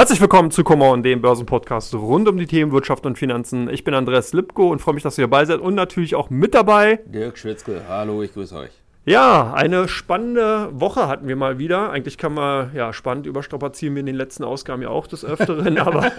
[0.00, 3.68] Herzlich willkommen zu Komma und dem Börsenpodcast rund um die Themen Wirtschaft und Finanzen.
[3.68, 6.54] Ich bin Andreas Lipko und freue mich, dass ihr dabei seid und natürlich auch mit
[6.54, 7.00] dabei.
[7.04, 8.70] Dirk Schwitzke, hallo, ich grüße euch.
[9.04, 11.90] Ja, eine spannende Woche hatten wir mal wieder.
[11.90, 15.76] Eigentlich kann man, ja, spannend überstrapazieren wir in den letzten Ausgaben ja auch des Öfteren,
[15.78, 16.10] aber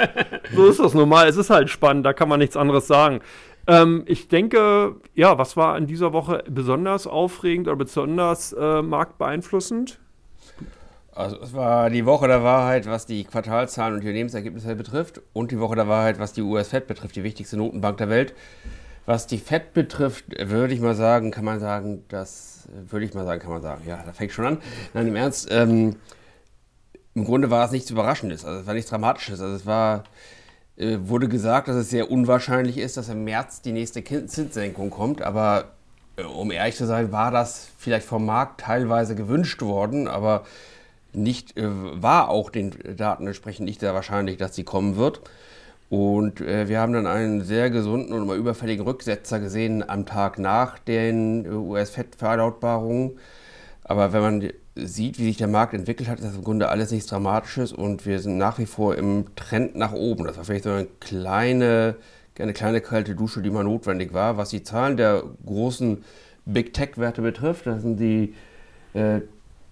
[0.53, 1.27] so ist das normal.
[1.27, 3.21] Es ist halt spannend, da kann man nichts anderes sagen.
[3.65, 9.99] Ähm, ich denke, ja, was war in dieser Woche besonders aufregend oder besonders äh, marktbeeinflussend?
[11.21, 15.51] Also es war die Woche der Wahrheit, was die Quartalzahlen und die Unternehmensergebnisse betrifft und
[15.51, 18.33] die Woche der Wahrheit, was die US-Fed betrifft, die wichtigste Notenbank der Welt.
[19.05, 23.25] Was die Fed betrifft, würde ich mal sagen, kann man sagen, das würde ich mal
[23.25, 24.57] sagen, kann man sagen, ja, da fängt schon an.
[24.95, 25.97] Nein, im Ernst, ähm,
[27.13, 29.41] im Grunde war es nichts Überraschendes, also es war nichts Dramatisches.
[29.41, 30.05] Also es war,
[30.77, 35.21] äh, wurde gesagt, dass es sehr unwahrscheinlich ist, dass im März die nächste Zinssenkung kommt,
[35.21, 35.71] aber
[36.15, 40.45] äh, um ehrlich zu sein, war das vielleicht vom Markt teilweise gewünscht worden, aber
[41.13, 45.21] nicht, äh, war auch den Daten entsprechend nicht sehr wahrscheinlich, dass sie kommen wird.
[45.89, 50.39] Und äh, wir haben dann einen sehr gesunden und mal überfälligen Rücksetzer gesehen am Tag
[50.39, 53.19] nach den US-Fed-Verlautbarungen.
[53.83, 56.91] Aber wenn man sieht, wie sich der Markt entwickelt hat, ist das im Grunde alles
[56.91, 60.23] nichts Dramatisches und wir sind nach wie vor im Trend nach oben.
[60.23, 61.95] Das war vielleicht so eine kleine,
[62.39, 64.37] eine kleine kalte Dusche, die mal notwendig war.
[64.37, 66.05] Was die Zahlen der großen
[66.45, 68.33] Big Tech-Werte betrifft, das sind die
[68.93, 69.21] äh, äh,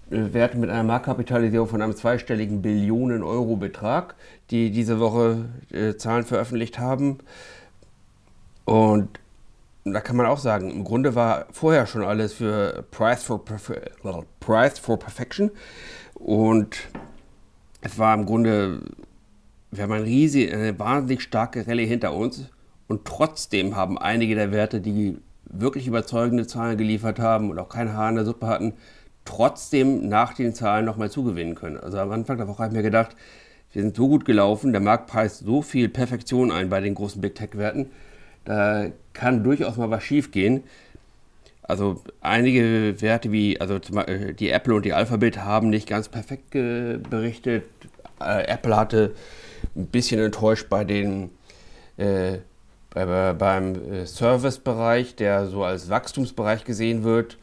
[0.10, 4.16] Werte mit einer Marktkapitalisierung von einem zweistelligen Billionen-Euro-Betrag,
[4.50, 7.20] die diese Woche äh, Zahlen veröffentlicht haben.
[8.66, 9.20] Und
[9.86, 13.44] da kann man auch sagen, im Grunde war vorher schon alles für Price for,
[14.40, 15.52] Price for Perfection.
[16.16, 16.78] Und
[17.82, 18.82] es war im Grunde,
[19.72, 22.50] wir haben eine riesige, eine wahnsinnig starke Rallye hinter uns.
[22.88, 27.94] Und trotzdem haben einige der Werte, die wirklich überzeugende Zahlen geliefert haben und auch kein
[27.94, 28.74] Haar in der Suppe hatten,
[29.30, 31.78] trotzdem nach den Zahlen nochmal zugewinnen können.
[31.78, 33.16] Also am Anfang der Woche habe ich mir gedacht,
[33.72, 37.22] wir sind so gut gelaufen, der Markt preist so viel Perfektion ein bei den großen
[37.22, 37.92] Big Tech-Werten,
[38.46, 40.64] da kann durchaus mal was schief gehen.
[41.62, 47.66] Also einige Werte wie also die Apple und die Alphabet haben nicht ganz perfekt berichtet.
[48.20, 49.14] Äh, Apple hatte
[49.76, 51.30] ein bisschen enttäuscht bei den
[51.98, 52.40] äh,
[52.90, 57.38] bei, beim äh, Service-Bereich, der so als Wachstumsbereich gesehen wird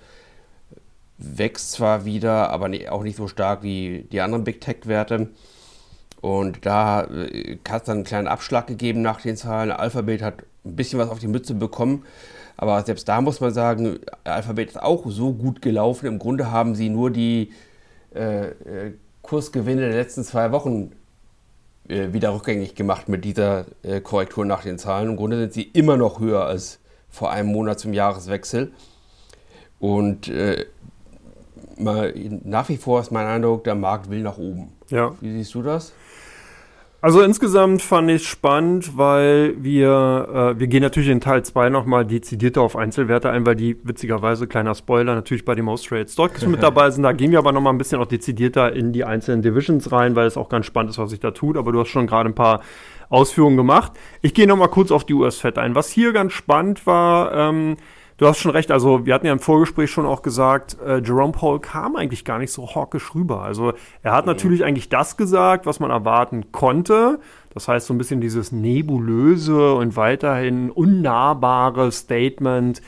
[1.19, 5.29] wächst zwar wieder, aber auch nicht so stark wie die anderen Big Tech-Werte.
[6.21, 9.71] Und da äh, hat es dann einen kleinen Abschlag gegeben nach den Zahlen.
[9.71, 12.05] Alphabet hat ein bisschen was auf die Mütze bekommen.
[12.57, 16.07] Aber selbst da muss man sagen, Alphabet ist auch so gut gelaufen.
[16.07, 17.53] Im Grunde haben sie nur die
[18.15, 20.93] äh, äh Kursgewinne der letzten zwei Wochen
[21.89, 25.11] äh, wieder rückgängig gemacht mit dieser äh, Korrektur nach den Zahlen.
[25.11, 26.79] Im Grunde sind sie immer noch höher als
[27.09, 28.73] vor einem Monat zum Jahreswechsel.
[29.79, 30.67] Und äh,
[31.79, 34.73] nach wie vor ist mein Eindruck, der Markt will nach oben.
[34.89, 35.13] Ja.
[35.21, 35.93] Wie siehst du das?
[37.03, 42.07] Also insgesamt fand ich spannend, weil wir, äh, wir gehen natürlich in Teil 2 nochmal
[42.07, 46.45] dezidierter auf Einzelwerte ein, weil die witzigerweise, kleiner Spoiler, natürlich bei den Most Traded Stocks
[46.47, 47.03] mit dabei sind.
[47.03, 50.27] Da gehen wir aber nochmal ein bisschen auch dezidierter in die einzelnen Divisions rein, weil
[50.27, 51.57] es auch ganz spannend ist, was sich da tut.
[51.57, 52.63] Aber du hast schon gerade ein paar
[53.09, 53.93] Ausführungen gemacht.
[54.23, 55.75] Ich gehe nochmal kurz auf die US-Fed ein.
[55.75, 57.77] Was hier ganz spannend war, ähm,
[58.17, 61.33] du hast schon recht, also wir hatten ja im Vorgespräch schon auch gesagt, äh, Jerome
[61.33, 63.43] Paul kam eigentlich gar nicht so hawkisch rüber.
[63.43, 64.33] Also er hat mhm.
[64.33, 67.21] natürlich eigentlich das gesagt, was man erwarten konnte.
[67.53, 72.83] Das heißt so ein bisschen dieses nebulöse und weiterhin unnahbare Statement.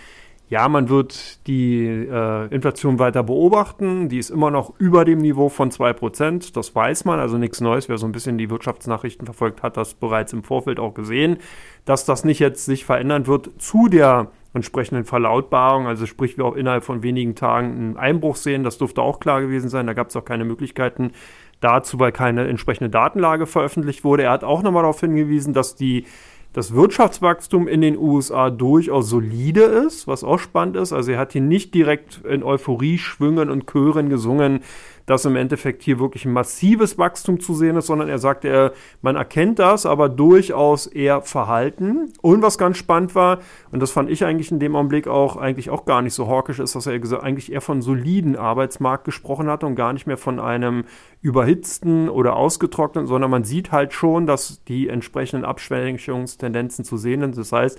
[0.50, 4.08] Ja, man wird die äh, Inflation weiter beobachten.
[4.08, 6.54] Die ist immer noch über dem Niveau von 2%.
[6.54, 7.90] Das weiß man, also nichts Neues.
[7.90, 11.36] Wer so ein bisschen die Wirtschaftsnachrichten verfolgt, hat das bereits im Vorfeld auch gesehen,
[11.84, 15.86] dass das nicht jetzt sich verändern wird zu der entsprechenden Verlautbarung.
[15.86, 18.64] Also sprich, wir auch innerhalb von wenigen Tagen einen Einbruch sehen.
[18.64, 19.86] Das dürfte auch klar gewesen sein.
[19.86, 21.12] Da gab es auch keine Möglichkeiten
[21.60, 24.25] dazu, weil keine entsprechende Datenlage veröffentlicht wurde.
[24.25, 26.04] Er hat auch nochmal darauf hingewiesen, dass die
[26.53, 30.92] das Wirtschaftswachstum in den USA durchaus solide ist, was auch spannend ist.
[30.92, 34.61] Also er hat hier nicht direkt in Euphorie schwingen und Chören gesungen,
[35.08, 38.72] dass im Endeffekt hier wirklich ein massives Wachstum zu sehen ist, sondern er sagt, er,
[39.00, 42.12] man erkennt das, aber durchaus eher verhalten.
[42.20, 43.38] Und was ganz spannend war,
[43.72, 46.58] und das fand ich eigentlich in dem Augenblick auch eigentlich auch gar nicht so hawkisch
[46.58, 50.38] ist, dass er eigentlich eher von soliden Arbeitsmarkt gesprochen hat und gar nicht mehr von
[50.38, 50.84] einem
[51.22, 57.38] überhitzten oder ausgetrockneten, sondern man sieht halt schon, dass die entsprechenden Abschwächungstendenzen zu sehen sind.
[57.38, 57.78] Das heißt,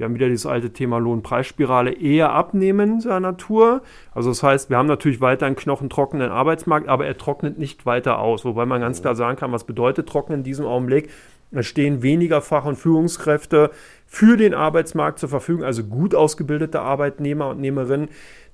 [0.00, 3.82] wir haben wieder dieses alte Thema Lohnpreisspirale eher abnehmender Natur.
[4.14, 8.18] Also das heißt, wir haben natürlich weiter einen knochentrockenen Arbeitsmarkt, aber er trocknet nicht weiter
[8.18, 8.46] aus.
[8.46, 11.10] Wobei man ganz klar sagen kann, was bedeutet trocknen in diesem Augenblick?
[11.50, 13.72] Es stehen weniger Fach- und Führungskräfte
[14.06, 18.08] für den Arbeitsmarkt zur Verfügung, also gut ausgebildete Arbeitnehmer und Nehmerinnen,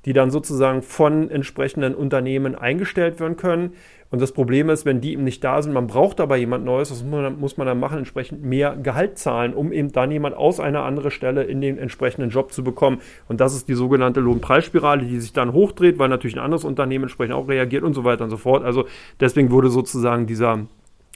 [0.04, 3.74] die dann sozusagen von entsprechenden Unternehmen eingestellt werden können.
[4.10, 6.90] Und das Problem ist, wenn die eben nicht da sind, man braucht aber jemand Neues,
[6.90, 10.36] das muss man, muss man dann machen, entsprechend mehr Gehalt zahlen, um eben dann jemand
[10.36, 13.00] aus einer anderen Stelle in den entsprechenden Job zu bekommen.
[13.28, 17.04] Und das ist die sogenannte Lohnpreisspirale, die sich dann hochdreht, weil natürlich ein anderes Unternehmen
[17.04, 18.64] entsprechend auch reagiert und so weiter und so fort.
[18.64, 18.86] Also
[19.20, 20.66] deswegen wurde sozusagen dieser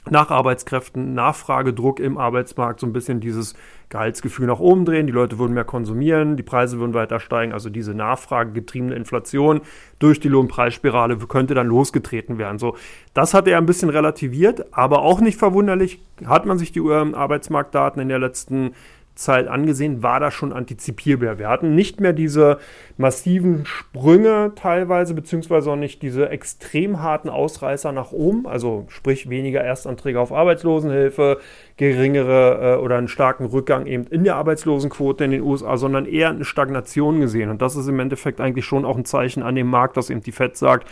[0.09, 3.53] nach Arbeitskräften, Nachfragedruck im Arbeitsmarkt so ein bisschen dieses
[3.89, 5.05] Gehaltsgefühl nach oben drehen.
[5.05, 7.53] Die Leute würden mehr konsumieren, die Preise würden weiter steigen.
[7.53, 9.61] Also diese nachfragegetriebene Inflation
[9.99, 12.57] durch die Lohnpreisspirale könnte dann losgetreten werden.
[12.57, 12.75] So,
[13.13, 18.01] das hat er ein bisschen relativiert, aber auch nicht verwunderlich hat man sich die Arbeitsmarktdaten
[18.01, 18.71] in der letzten
[19.15, 21.37] Zeit angesehen, war das schon antizipierbar.
[21.37, 22.59] Wir hatten nicht mehr diese
[22.97, 29.61] massiven Sprünge teilweise, beziehungsweise auch nicht diese extrem harten Ausreißer nach oben, also sprich weniger
[29.61, 31.39] Erstanträge auf Arbeitslosenhilfe,
[31.77, 36.29] geringere äh, oder einen starken Rückgang eben in der Arbeitslosenquote in den USA, sondern eher
[36.29, 37.49] eine Stagnation gesehen.
[37.49, 40.21] Und das ist im Endeffekt eigentlich schon auch ein Zeichen an dem Markt, dass eben
[40.21, 40.87] die FED sagt,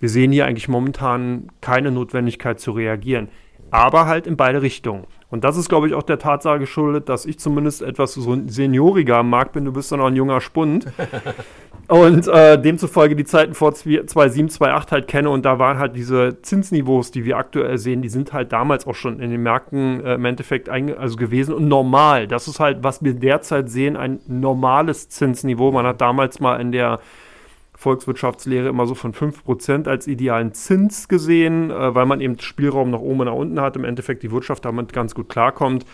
[0.00, 3.28] wir sehen hier eigentlich momentan keine Notwendigkeit zu reagieren.
[3.70, 5.06] Aber halt in beide Richtungen.
[5.30, 9.18] Und das ist, glaube ich, auch der Tatsache geschuldet, dass ich zumindest etwas so senioriger
[9.18, 9.66] am Markt bin.
[9.66, 10.86] Du bist dann auch ein junger Spund.
[11.88, 15.28] und äh, demzufolge die Zeiten vor 2007, 2008 halt kenne.
[15.28, 18.94] Und da waren halt diese Zinsniveaus, die wir aktuell sehen, die sind halt damals auch
[18.94, 22.26] schon in den Märkten äh, im Endeffekt also gewesen und normal.
[22.26, 25.72] Das ist halt, was wir derzeit sehen, ein normales Zinsniveau.
[25.72, 27.00] Man hat damals mal in der
[27.78, 32.98] Volkswirtschaftslehre immer so von 5% als idealen Zins gesehen, äh, weil man eben Spielraum nach
[32.98, 35.86] oben und nach unten hat, im Endeffekt die Wirtschaft damit ganz gut klarkommt.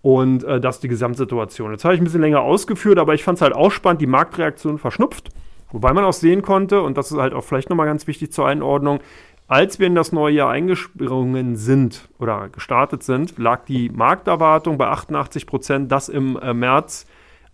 [0.00, 1.72] Und äh, das ist die Gesamtsituation.
[1.72, 4.06] Jetzt habe ich ein bisschen länger ausgeführt, aber ich fand es halt auch spannend, die
[4.06, 5.28] Marktreaktion verschnupft.
[5.72, 8.46] Wobei man auch sehen konnte, und das ist halt auch vielleicht nochmal ganz wichtig zur
[8.46, 9.00] Einordnung,
[9.46, 14.86] als wir in das neue Jahr eingesprungen sind oder gestartet sind, lag die Markterwartung bei
[14.86, 17.06] 88 Prozent, dass im äh, März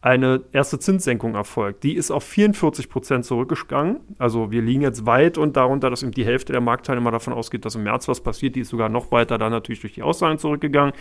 [0.03, 1.85] eine erste Zinssenkung erfolgt.
[1.85, 4.01] Die ist auf 44 Prozent zurückgegangen.
[4.19, 7.65] Also wir liegen jetzt weit und darunter, dass eben die Hälfte der Marktteilnehmer davon ausgeht,
[7.65, 8.57] dass im März was passiert.
[8.57, 10.93] Die ist sogar noch weiter dann natürlich durch die Aussagen zurückgegangen.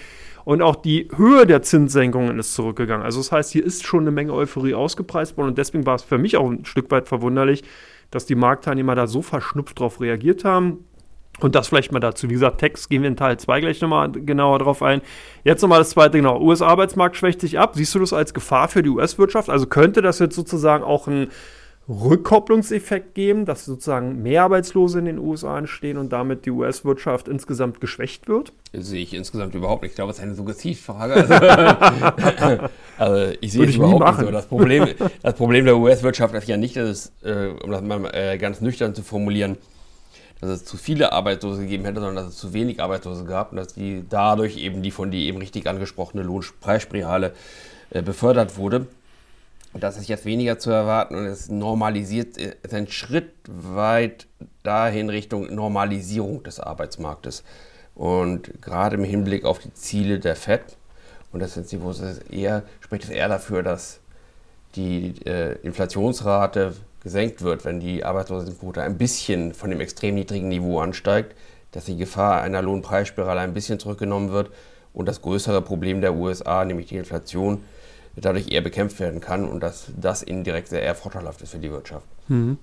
[0.45, 3.03] Und auch die Höhe der Zinssenkungen ist zurückgegangen.
[3.03, 6.03] Also das heißt, hier ist schon eine Menge Euphorie ausgepreist worden und deswegen war es
[6.03, 7.63] für mich auch ein Stück weit verwunderlich,
[8.11, 10.85] dass die Marktteilnehmer da so verschnupft darauf reagiert haben.
[11.41, 12.29] Und das vielleicht mal dazu.
[12.29, 15.01] Wie gesagt, Text gehen wir in Teil 2 gleich nochmal genauer drauf ein.
[15.43, 16.39] Jetzt nochmal das zweite, genau.
[16.39, 17.71] US-Arbeitsmarkt schwächt sich ab.
[17.75, 19.49] Siehst du das als Gefahr für die US-Wirtschaft?
[19.49, 21.29] Also könnte das jetzt sozusagen auch ein
[21.89, 27.81] Rückkopplungseffekt geben, dass sozusagen mehr Arbeitslose in den USA entstehen und damit die US-Wirtschaft insgesamt
[27.81, 28.53] geschwächt wird?
[28.71, 29.91] Das sehe ich insgesamt überhaupt nicht.
[29.91, 31.13] Ich glaube, es ist eine Suggestivfrage.
[31.13, 31.33] Also,
[32.97, 34.31] also ich sehe es überhaupt nicht so.
[34.31, 34.87] Das Problem,
[35.23, 38.61] das Problem der US-Wirtschaft ist ja nicht, dass es, äh, um das mal äh, ganz
[38.61, 39.57] nüchtern zu formulieren,
[40.41, 43.57] dass es zu viele Arbeitslose gegeben hätte, sondern dass es zu wenig Arbeitslose gab und
[43.57, 47.33] dass die dadurch eben die von die eben richtig angesprochene Lohnpreisspirale
[47.91, 48.87] äh, befördert wurde.
[49.73, 54.25] Das ist jetzt weniger zu erwarten und es normalisiert, äh, ist ein Schritt weit
[54.63, 57.43] dahin Richtung Normalisierung des Arbeitsmarktes.
[57.93, 60.61] Und gerade im Hinblick auf die Ziele der FED,
[61.31, 63.99] und das sind sie, wo es eher, spricht es eher dafür, dass
[64.75, 70.79] die äh, Inflationsrate gesenkt wird, wenn die Arbeitslosenquote ein bisschen von dem extrem niedrigen Niveau
[70.79, 71.35] ansteigt,
[71.71, 74.51] dass die Gefahr einer Lohnpreisspirale ein bisschen zurückgenommen wird
[74.93, 77.63] und das größere Problem der USA, nämlich die Inflation,
[78.15, 81.71] dadurch eher bekämpft werden kann und dass das indirekt sehr eher vorteilhaft ist für die
[81.71, 82.05] Wirtschaft.
[82.27, 82.57] Mhm.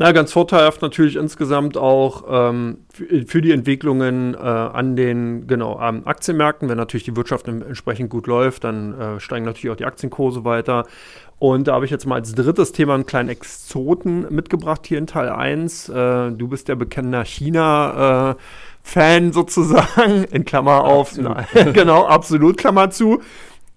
[0.00, 5.78] Na, ganz vorteilhaft natürlich insgesamt auch ähm, für, für, die Entwicklungen äh, an den genau,
[5.78, 6.70] ähm, Aktienmärkten.
[6.70, 10.86] Wenn natürlich die Wirtschaft entsprechend gut läuft, dann äh, steigen natürlich auch die Aktienkurse weiter.
[11.38, 15.06] Und da habe ich jetzt mal als drittes Thema einen kleinen Exoten mitgebracht hier in
[15.06, 15.90] Teil 1.
[15.90, 18.36] Äh, du bist der bekannter China-
[18.82, 21.36] Fan sozusagen, in Klammer auf, absolut.
[21.74, 23.20] genau, absolut, Klammer zu.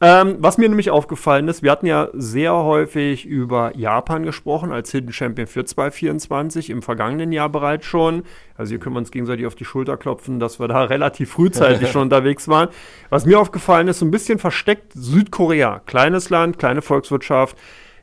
[0.06, 4.92] Ähm, was mir nämlich aufgefallen ist, wir hatten ja sehr häufig über Japan gesprochen als
[4.92, 8.24] Hidden Champion für 2024, im vergangenen Jahr bereits schon.
[8.58, 11.90] Also hier können wir uns gegenseitig auf die Schulter klopfen, dass wir da relativ frühzeitig
[11.90, 12.68] schon unterwegs waren.
[13.10, 15.80] Was mir aufgefallen ist, so ein bisschen versteckt Südkorea.
[15.86, 17.58] Kleines Land, kleine Volkswirtschaft.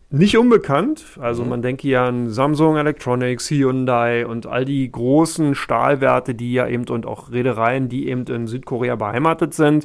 [0.08, 1.50] Nicht unbekannt, also mhm.
[1.50, 6.88] man denke ja an Samsung Electronics, Hyundai und all die großen Stahlwerte, die ja eben
[6.88, 9.84] und auch Reedereien, die eben in Südkorea beheimatet sind.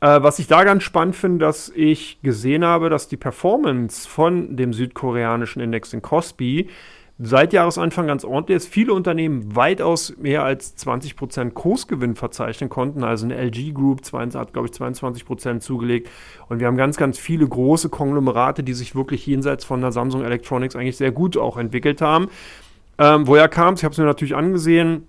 [0.00, 4.56] Äh, was ich da ganz spannend finde, dass ich gesehen habe, dass die Performance von
[4.56, 6.68] dem südkoreanischen Index in Kospi
[7.20, 8.68] seit Jahresanfang ganz ordentlich ist.
[8.68, 13.02] Viele Unternehmen weitaus mehr als 20% Kursgewinn verzeichnen konnten.
[13.02, 16.08] Also eine LG Group hat, glaube ich, 22% zugelegt.
[16.48, 20.22] Und wir haben ganz, ganz viele große Konglomerate, die sich wirklich jenseits von der Samsung
[20.22, 22.28] Electronics eigentlich sehr gut auch entwickelt haben.
[22.98, 23.80] Ähm, woher kam es?
[23.80, 25.08] Ich habe es mir natürlich angesehen.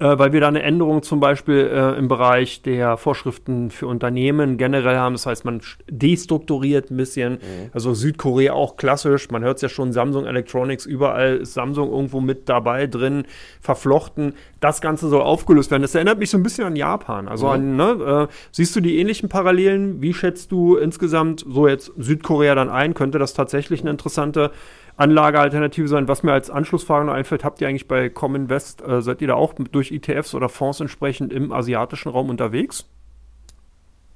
[0.00, 4.56] Äh, weil wir da eine Änderung zum Beispiel äh, im Bereich der Vorschriften für Unternehmen
[4.56, 5.12] generell haben.
[5.14, 7.34] Das heißt, man destrukturiert ein bisschen.
[7.34, 7.70] Mhm.
[7.72, 9.30] Also Südkorea auch klassisch.
[9.30, 13.24] Man hört es ja schon, Samsung Electronics, überall ist Samsung irgendwo mit dabei drin,
[13.60, 14.34] verflochten.
[14.60, 15.82] Das Ganze soll aufgelöst werden.
[15.82, 17.28] Das erinnert mich so ein bisschen an Japan.
[17.28, 17.52] Also mhm.
[17.52, 20.00] an, ne, äh, siehst du die ähnlichen Parallelen?
[20.00, 22.94] Wie schätzt du insgesamt so jetzt Südkorea dann ein?
[22.94, 24.50] Könnte das tatsächlich eine interessante
[24.96, 26.08] Anlagealternative sein.
[26.08, 29.34] Was mir als Anschlussfrage noch einfällt, habt ihr eigentlich bei Cominvest, äh, seid ihr da
[29.34, 32.84] auch durch ETFs oder Fonds entsprechend im asiatischen Raum unterwegs?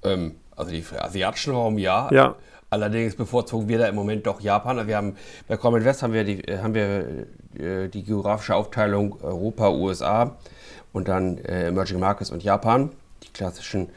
[0.03, 2.09] Ähm, also die asiatischen Raum ja.
[2.13, 2.37] Ja.
[2.71, 4.79] Allerdings bevorzugen wir da im Moment doch Japan.
[4.79, 5.17] Also wir haben
[5.47, 7.27] bei Cominvest haben wir die, haben wir
[7.59, 10.37] äh, die geografische Aufteilung Europa, USA
[10.93, 12.91] und dann äh, Emerging Markets und Japan,
[13.23, 13.91] die klassischen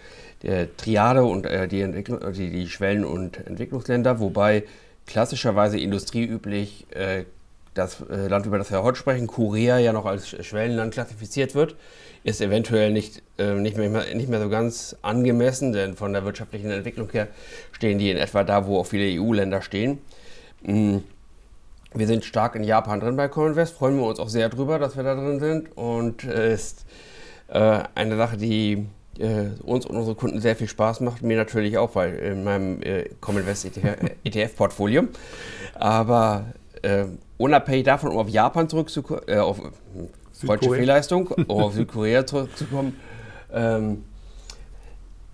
[0.43, 4.63] äh, Triade und äh, die, die, die Schwellen- und Entwicklungsländer, wobei
[5.07, 7.23] klassischerweise industrieüblich äh,
[7.73, 11.75] das äh, Land, über das wir heute sprechen, Korea ja noch als Schwellenland klassifiziert wird,
[12.23, 16.71] ist eventuell nicht, äh, nicht, mehr, nicht mehr so ganz angemessen, denn von der wirtschaftlichen
[16.71, 17.27] Entwicklung her
[17.71, 19.99] stehen die in etwa da, wo auch viele EU-Länder stehen.
[20.63, 21.03] Mhm.
[21.93, 24.97] Wir sind stark in Japan drin bei Coinvest, freuen wir uns auch sehr drüber, dass
[24.97, 26.85] wir da drin sind und äh, ist
[27.47, 28.87] äh, eine Sache, die
[29.19, 31.21] äh, uns und unsere Kunden sehr viel Spaß macht.
[31.23, 33.65] Mir natürlich auch, weil in meinem äh, Commonwealth
[34.23, 35.03] ETF-Portfolio.
[35.75, 36.45] Aber
[36.81, 37.05] äh,
[37.37, 39.61] unabhängig davon, um auf Japan zurückzukommen, äh, auf
[40.41, 42.99] deutsche Fehlleistung, um auf Südkorea zurückzukommen,
[43.51, 44.03] ähm,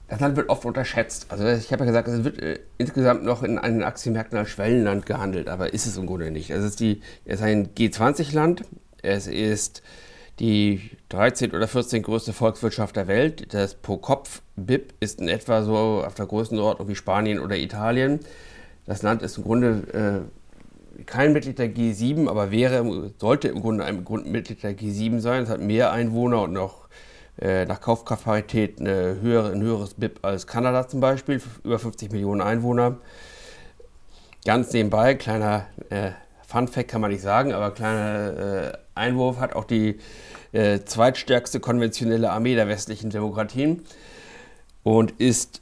[0.08, 1.26] das Land wird oft unterschätzt.
[1.30, 5.06] Also ich habe ja gesagt, es wird äh, insgesamt noch in einen Aktienmärkten als Schwellenland
[5.06, 6.52] gehandelt, aber ist es im Grunde nicht.
[6.52, 8.64] Es ist, die, es ist ein G20-Land,
[9.02, 9.82] es ist
[10.40, 13.54] die 13 oder 14 größte Volkswirtschaft der Welt.
[13.54, 18.20] Das Pro-Kopf-BIP ist in etwa so auf der Größenordnung wie Spanien oder Italien.
[18.86, 20.28] Das Land ist im Grunde
[20.98, 25.44] äh, kein Mitglied der G7, aber wäre, sollte im Grunde ein Mitglied der G7 sein.
[25.44, 26.88] Es hat mehr Einwohner und noch
[27.40, 32.42] äh, nach Kaufkraftparität eine höhere, ein höheres BIP als Kanada zum Beispiel, über 50 Millionen
[32.42, 32.98] Einwohner.
[34.46, 36.12] Ganz nebenbei, kleiner äh,
[36.46, 40.00] Fun Fact kann man nicht sagen, aber kleiner äh, Einwurf hat auch die
[40.52, 43.84] äh, zweitstärkste konventionelle Armee der westlichen Demokratien
[44.84, 45.62] und ist,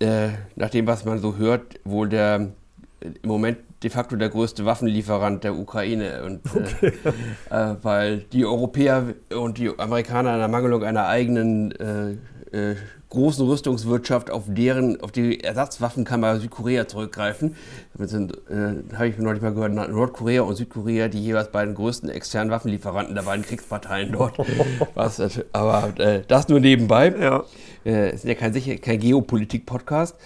[0.00, 2.52] äh, nach dem, was man so hört, wohl der
[3.00, 6.22] äh, im Moment de facto der größte Waffenlieferant der Ukraine.
[6.24, 6.92] Und, äh, okay.
[7.50, 12.12] äh, weil die Europäer und die Amerikaner in der Mangelung einer eigenen äh,
[12.56, 12.76] äh,
[13.08, 17.54] großen Rüstungswirtschaft auf deren, auf die Ersatzwaffenkammer Südkorea zurückgreifen.
[17.94, 22.08] Das sind, äh, habe ich neulich mal gehört, Nordkorea und Südkorea, die jeweils beiden größten
[22.08, 24.38] externen Waffenlieferanten der beiden Kriegsparteien dort.
[24.94, 25.20] Was,
[25.52, 27.14] aber äh, das nur nebenbei.
[27.18, 27.44] Ja.
[27.84, 30.16] Äh, ist ja kein, kein Geopolitik-Podcast.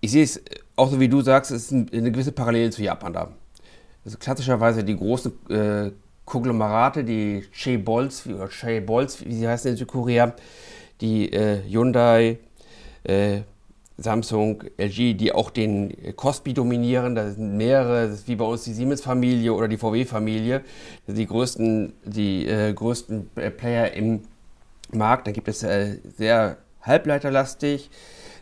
[0.00, 0.40] Ich sehe es
[0.76, 3.32] auch so wie du sagst, es ist eine gewisse Parallele zu Japan da.
[4.04, 5.90] Also klassischerweise die großen äh,
[6.24, 7.44] Konglomerate, die
[8.26, 10.34] oder Chaebols, wie sie heißen in Südkorea,
[11.00, 12.38] die äh, Hyundai,
[13.04, 13.40] äh,
[13.98, 17.16] Samsung, LG, die auch den Kospi dominieren.
[17.16, 20.62] Da sind mehrere, das ist wie bei uns die Siemens-Familie oder die VW-Familie,
[21.08, 24.22] die größten, die äh, größten äh, Player im
[24.92, 25.26] Markt.
[25.26, 27.90] Da gibt es äh, sehr halbleiterlastig,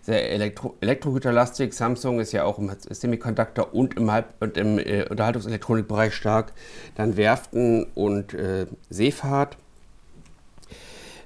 [0.02, 1.72] sehr Elektro Elektrogüterlastig.
[1.72, 6.52] Samsung ist ja auch im Semiconductor und im, Halb und im äh, Unterhaltungselektronikbereich stark.
[6.96, 9.56] Dann Werften und äh, Seefahrt.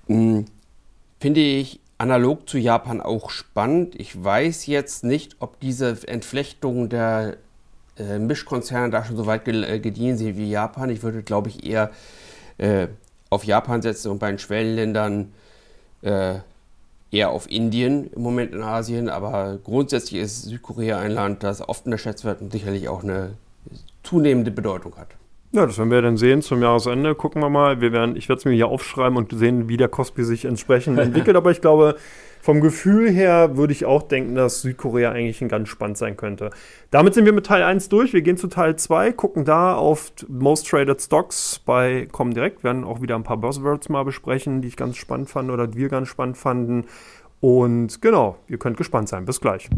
[0.07, 0.47] Hm
[1.21, 3.95] finde ich analog zu Japan auch spannend.
[4.01, 7.37] Ich weiß jetzt nicht, ob diese Entflechtung der
[7.99, 10.89] äh, Mischkonzerne da schon so weit äh, gediehen sind wie Japan.
[10.89, 11.91] Ich würde, glaube ich, eher
[12.57, 12.89] äh,
[13.29, 15.33] auf Japan setzen und bei den Schwellenländern
[16.01, 16.37] äh,
[17.11, 19.11] eher auf Indien im Moment in Asien.
[19.11, 23.35] Aber grundsätzlich ist Südkorea ein Land, das oft unterschätzt wird und sicherlich auch eine
[24.03, 25.09] zunehmende Bedeutung hat.
[25.53, 27.17] Ja, das werden wir dann sehen zum Jahresende.
[27.17, 27.81] Gucken wir mal.
[27.81, 30.99] Wir werden, ich werde es mir hier aufschreiben und sehen, wie der Cosby sich entsprechend
[31.01, 31.37] entwickelt.
[31.37, 31.97] Aber ich glaube,
[32.41, 36.51] vom Gefühl her würde ich auch denken, dass Südkorea eigentlich ganz spannend sein könnte.
[36.93, 38.13] Damit sind wir mit Teil 1 durch.
[38.13, 42.63] Wir gehen zu Teil 2, gucken da auf Most Traded Stocks bei Comdirect.
[42.63, 45.67] Wir werden auch wieder ein paar Buzzwords mal besprechen, die ich ganz spannend fand oder
[45.67, 46.85] die wir ganz spannend fanden.
[47.41, 49.25] Und genau, ihr könnt gespannt sein.
[49.25, 49.69] Bis gleich.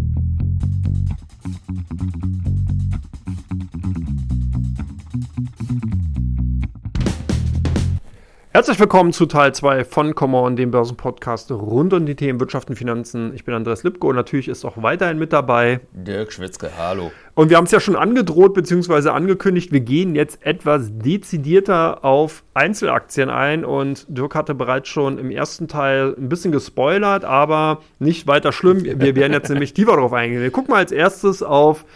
[8.55, 12.69] Herzlich willkommen zu Teil 2 von Come On, dem Börsenpodcast rund um die Themen Wirtschaft
[12.69, 13.33] und Finanzen.
[13.35, 17.13] Ich bin Andreas Lipko und natürlich ist auch weiterhin mit dabei Dirk Schwitzke, hallo.
[17.35, 19.09] Und wir haben es ja schon angedroht bzw.
[19.09, 25.31] angekündigt, wir gehen jetzt etwas dezidierter auf Einzelaktien ein und Dirk hatte bereits schon im
[25.31, 28.85] ersten Teil ein bisschen gespoilert, aber nicht weiter schlimm.
[28.85, 30.43] Wir werden jetzt nämlich tiefer darauf eingehen.
[30.43, 31.87] Wir gucken mal als erstes auf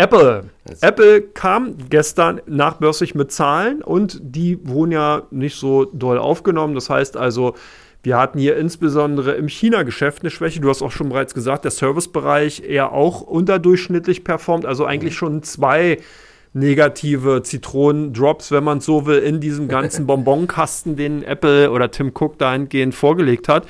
[0.00, 0.44] Apple.
[0.68, 0.82] Jetzt.
[0.82, 6.74] Apple kam gestern nachbörslich mit Zahlen und die wurden ja nicht so doll aufgenommen.
[6.74, 7.54] Das heißt also,
[8.02, 10.60] wir hatten hier insbesondere im China-Geschäft eine Schwäche.
[10.60, 14.64] Du hast auch schon bereits gesagt, der Servicebereich eher auch unterdurchschnittlich performt.
[14.64, 15.18] Also eigentlich mhm.
[15.18, 15.98] schon zwei
[16.52, 22.38] negative Zitronendrops, wenn man so will, in diesem ganzen Bonbonkasten, den Apple oder Tim Cook
[22.38, 23.66] dahingehend vorgelegt hat.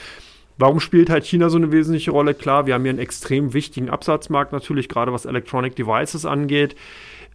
[0.61, 2.35] Warum spielt halt China so eine wesentliche Rolle?
[2.35, 6.77] Klar, wir haben hier einen extrem wichtigen Absatzmarkt natürlich, gerade was Electronic Devices angeht.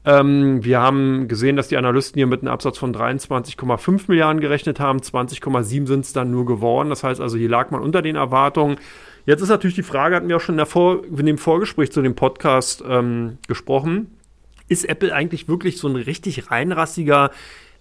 [0.05, 4.79] Ähm, wir haben gesehen, dass die Analysten hier mit einem Absatz von 23,5 Milliarden gerechnet
[4.79, 4.99] haben.
[4.99, 6.89] 20,7 sind es dann nur geworden.
[6.89, 8.77] Das heißt also, hier lag man unter den Erwartungen.
[9.25, 12.03] Jetzt ist natürlich die Frage, hatten wir auch schon in, Vor in dem Vorgespräch zu
[12.03, 14.19] dem Podcast ähm, gesprochen.
[14.67, 17.31] Ist Apple eigentlich wirklich so ein richtig reinrassiger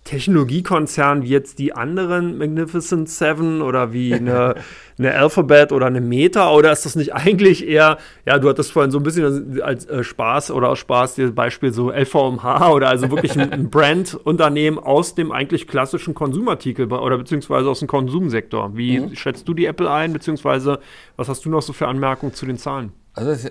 [0.05, 4.55] Technologiekonzern wie jetzt die anderen Magnificent Seven oder wie eine,
[4.99, 7.97] eine Alphabet oder eine Meta oder ist das nicht eigentlich eher,
[8.27, 11.73] ja, du hattest vorhin so ein bisschen als äh, Spaß oder aus Spaß das Beispiel
[11.73, 17.71] so LVMH oder also wirklich ein, ein Brandunternehmen aus dem eigentlich klassischen Konsumartikel oder beziehungsweise
[17.71, 18.77] aus dem Konsumsektor.
[18.77, 19.17] Wie mhm.
[19.17, 20.81] schätzt du die Apple ein, beziehungsweise
[21.17, 22.93] was hast du noch so für Anmerkungen zu den Zahlen?
[23.17, 23.49] Also,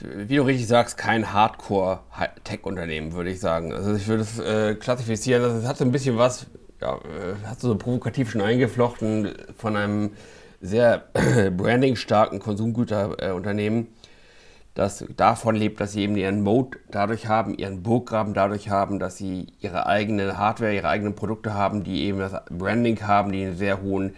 [0.00, 3.72] wie du richtig sagst, kein Hardcore-Tech-Unternehmen, würde ich sagen.
[3.72, 6.46] Also, ich würde es äh, klassifizieren, also, es hat so ein bisschen was,
[6.82, 10.10] ja, äh, hat so provokativ schon eingeflochten von einem
[10.60, 11.04] sehr
[11.56, 13.88] branding-starken Konsumgüterunternehmen,
[14.74, 19.16] das davon lebt, dass sie eben ihren Mode dadurch haben, ihren Burggraben dadurch haben, dass
[19.16, 23.56] sie ihre eigene Hardware, ihre eigenen Produkte haben, die eben das Branding haben, die einen
[23.56, 24.14] sehr hohen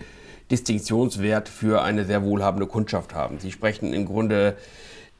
[0.50, 3.38] Distinktionswert für eine sehr wohlhabende Kundschaft haben.
[3.38, 4.56] Sie sprechen im Grunde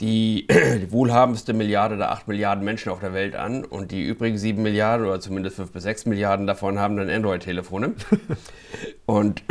[0.01, 4.39] die, die wohlhabendste Milliarde der 8 Milliarden Menschen auf der Welt an und die übrigen
[4.39, 7.95] 7 Milliarden oder zumindest 5 bis 6 Milliarden davon haben dann Android-Telefone.
[9.07, 9.43] und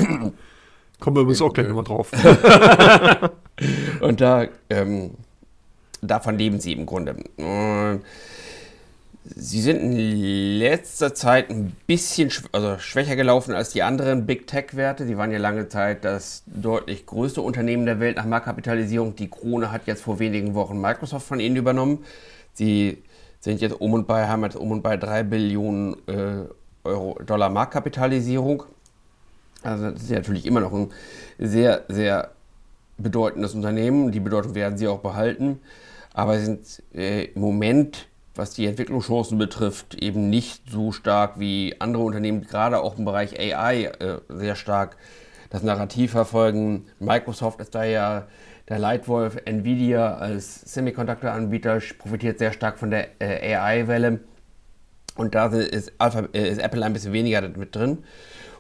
[1.00, 2.12] Kommen wir übrigens auch gleich nochmal drauf.
[4.02, 5.12] und da, ähm,
[6.02, 7.16] davon leben sie im Grunde.
[9.36, 15.06] Sie sind in letzter Zeit ein bisschen also schwächer gelaufen als die anderen Big Tech-Werte.
[15.06, 19.16] Sie waren ja lange Zeit das deutlich größte Unternehmen der Welt nach Marktkapitalisierung.
[19.16, 22.04] Die Krone hat jetzt vor wenigen Wochen Microsoft von ihnen übernommen.
[22.54, 23.04] Sie
[23.40, 26.46] sind jetzt um und bei, haben jetzt um und bei 3 Billionen äh,
[26.84, 28.64] Euro, Dollar Marktkapitalisierung.
[29.62, 30.92] Also das ist natürlich immer noch ein
[31.38, 32.32] sehr, sehr
[32.98, 34.12] bedeutendes Unternehmen.
[34.12, 35.60] Die Bedeutung werden sie auch behalten.
[36.14, 41.76] Aber sie sind äh, im Moment was die Entwicklungschancen betrifft, eben nicht so stark wie
[41.80, 44.98] andere Unternehmen, gerade auch im Bereich AI äh, sehr stark
[45.50, 46.86] das Narrativ verfolgen.
[47.00, 48.28] Microsoft ist da ja
[48.70, 54.20] der Leitwolf, Nvidia als Semiconductor-Anbieter profitiert sehr stark von der äh, AI-Welle.
[55.16, 58.04] Und da ist, Alpha, äh, ist Apple ein bisschen weniger mit drin.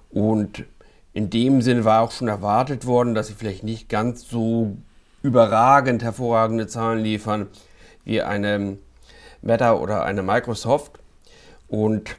[0.10, 0.66] Und
[1.14, 4.78] in dem Sinne war auch schon erwartet worden, dass sie vielleicht nicht ganz so
[5.22, 7.48] überragend hervorragende Zahlen liefern
[8.04, 8.78] wie eine
[9.42, 11.00] Meta oder eine Microsoft.
[11.68, 12.16] Und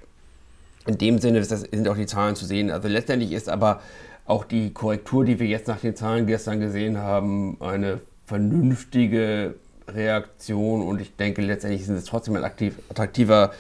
[0.87, 2.71] in dem Sinne sind auch die Zahlen zu sehen.
[2.71, 3.81] Also letztendlich ist aber
[4.27, 9.55] auch die Korrektur, die wir jetzt nach den Zahlen gestern gesehen haben, eine vernünftige
[9.89, 13.53] Reaktion und ich denke letztendlich sind es trotzdem ein aktiv, attraktiver,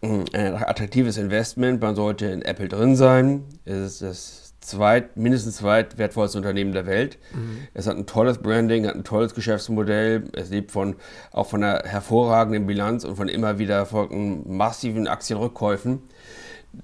[0.00, 1.80] ein attraktives Investment.
[1.80, 3.44] Man sollte in Apple drin sein.
[3.66, 7.18] Es ist das zweit, mindestens zweitwertvollste Unternehmen der Welt.
[7.34, 7.58] Mhm.
[7.74, 10.24] Es hat ein tolles Branding, hat ein tolles Geschäftsmodell.
[10.32, 10.96] Es lebt von,
[11.32, 16.00] auch von einer hervorragenden Bilanz und von immer wieder erfolgten massiven Aktienrückkäufen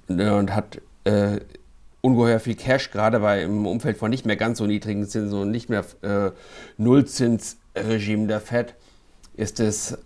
[0.09, 1.39] und hat äh,
[2.01, 5.51] ungeheuer viel Cash, gerade bei im Umfeld von nicht mehr ganz so niedrigen Zinsen und
[5.51, 6.31] nicht mehr äh,
[6.77, 8.75] Nullzinsregime der Fed,
[9.35, 9.99] ist es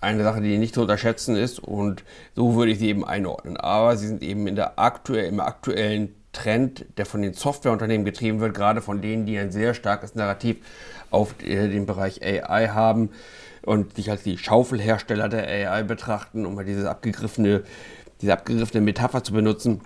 [0.00, 2.04] eine Sache, die nicht zu unterschätzen ist und
[2.34, 3.56] so würde ich sie eben einordnen.
[3.58, 8.40] Aber sie sind eben in der aktuell, im aktuellen Trend, der von den Softwareunternehmen getrieben
[8.40, 10.58] wird, gerade von denen, die ein sehr starkes Narrativ
[11.10, 13.10] auf äh, den Bereich AI haben
[13.62, 17.64] und sich als die Schaufelhersteller der AI betrachten, um mal diese abgegriffene,
[18.20, 19.80] diese abgegriffene Metapher zu benutzen.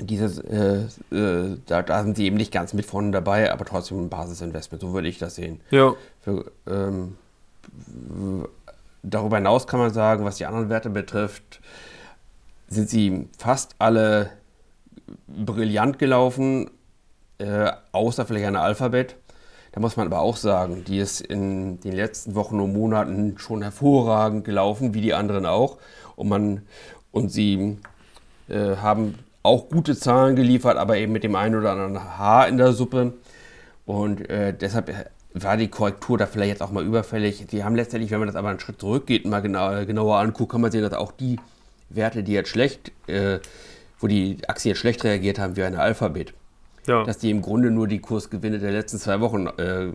[0.00, 4.04] Dieses, äh, äh, da, da, sind sie eben nicht ganz mit vorne dabei, aber trotzdem
[4.04, 5.60] ein Basisinvestment, so würde ich das sehen.
[5.70, 5.94] Ja.
[6.22, 7.16] Für, ähm,
[9.02, 11.60] darüber hinaus kann man sagen, was die anderen Werte betrifft,
[12.68, 14.30] sind sie fast alle
[15.26, 16.70] brillant gelaufen,
[17.38, 19.16] äh, außer vielleicht eine Alphabet.
[19.72, 23.62] Da muss man aber auch sagen, die ist in den letzten Wochen und Monaten schon
[23.62, 25.78] hervorragend gelaufen, wie die anderen auch.
[26.16, 26.62] Und, man,
[27.12, 27.78] und sie
[28.48, 32.56] äh, haben auch gute Zahlen geliefert, aber eben mit dem einen oder anderen Haar in
[32.56, 33.14] der Suppe.
[33.86, 34.92] Und äh, deshalb
[35.34, 37.46] war die Korrektur da vielleicht jetzt auch mal überfällig.
[37.46, 40.60] Die haben letztendlich, wenn man das aber einen Schritt zurückgeht mal genau, genauer anguckt, kann
[40.60, 41.38] man sehen, dass auch die
[41.90, 43.38] Werte, die jetzt schlecht äh,
[43.98, 46.34] wo die Aktien schlecht reagiert haben wie eine Alphabet.
[46.86, 47.04] Ja.
[47.04, 49.92] Dass die im Grunde nur die Kursgewinne der letzten zwei Wochen äh, äh,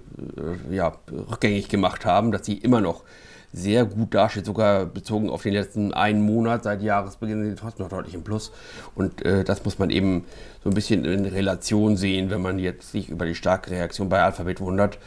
[0.70, 3.04] ja, rückgängig gemacht haben, dass sie immer noch
[3.52, 7.92] sehr gut dasteht, sogar bezogen auf den letzten einen Monat seit Jahresbeginn, sind trotzdem noch
[7.92, 8.52] deutlich im Plus.
[8.96, 10.26] Und äh, das muss man eben
[10.64, 14.22] so ein bisschen in Relation sehen, wenn man jetzt sich über die starke Reaktion bei
[14.24, 14.98] Alphabet wundert.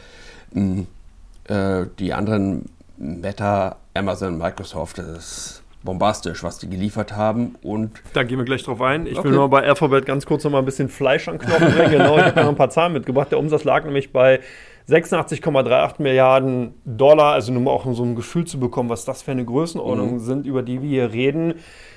[0.55, 0.87] Ähm,
[1.43, 2.65] äh, die anderen
[2.97, 7.55] Meta, Amazon, Microsoft, das ist bombastisch, was die geliefert haben.
[7.61, 9.07] Und da gehen wir gleich drauf ein.
[9.07, 9.29] Ich okay.
[9.29, 11.91] will nur bei Alphabet ganz kurz noch mal ein bisschen Fleisch an Knochen bringen.
[11.97, 13.31] genau, ich habe noch ein paar Zahlen mitgebracht.
[13.31, 14.39] Der Umsatz lag nämlich bei
[14.89, 19.21] 86,38 Milliarden Dollar, also nur mal auch um so ein Gefühl zu bekommen, was das
[19.21, 20.19] für eine Größenordnung mhm.
[20.19, 21.55] sind, über die wir hier reden.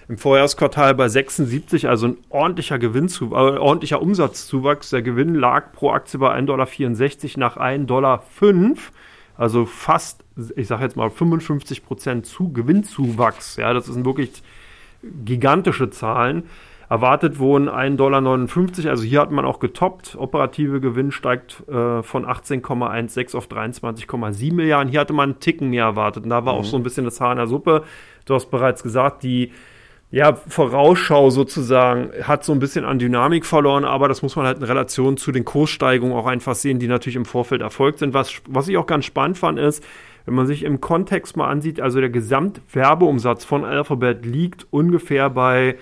[0.08, 4.90] Im Vorjahresquartal bei 76, also ein ordentlicher Gewinnzu äh, ordentlicher Umsatzzuwachs.
[4.90, 8.22] Der Gewinn lag pro Aktie bei 1,64 Dollar nach 1,05 Dollar.
[9.40, 10.22] Also fast,
[10.54, 13.56] ich sage jetzt mal 55 Prozent zu Gewinnzuwachs.
[13.56, 14.42] Ja, das sind wirklich
[15.24, 16.42] gigantische Zahlen.
[16.90, 20.14] Erwartet wurden 1,59 Dollar, also hier hat man auch getoppt.
[20.18, 24.90] Operative Gewinn steigt äh, von 18,16 auf 23,7 Milliarden.
[24.90, 26.60] Hier hatte man einen Ticken mehr erwartet und da war mhm.
[26.60, 27.84] auch so ein bisschen das Haar in der Suppe.
[28.26, 29.52] Du hast bereits gesagt, die
[30.12, 34.58] ja, Vorausschau sozusagen hat so ein bisschen an Dynamik verloren, aber das muss man halt
[34.58, 38.12] in Relation zu den Kurssteigungen auch einfach sehen, die natürlich im Vorfeld erfolgt sind.
[38.12, 39.84] Was, was ich auch ganz spannend fand, ist,
[40.26, 45.76] wenn man sich im Kontext mal ansieht, also der Gesamtwerbeumsatz von Alphabet liegt ungefähr bei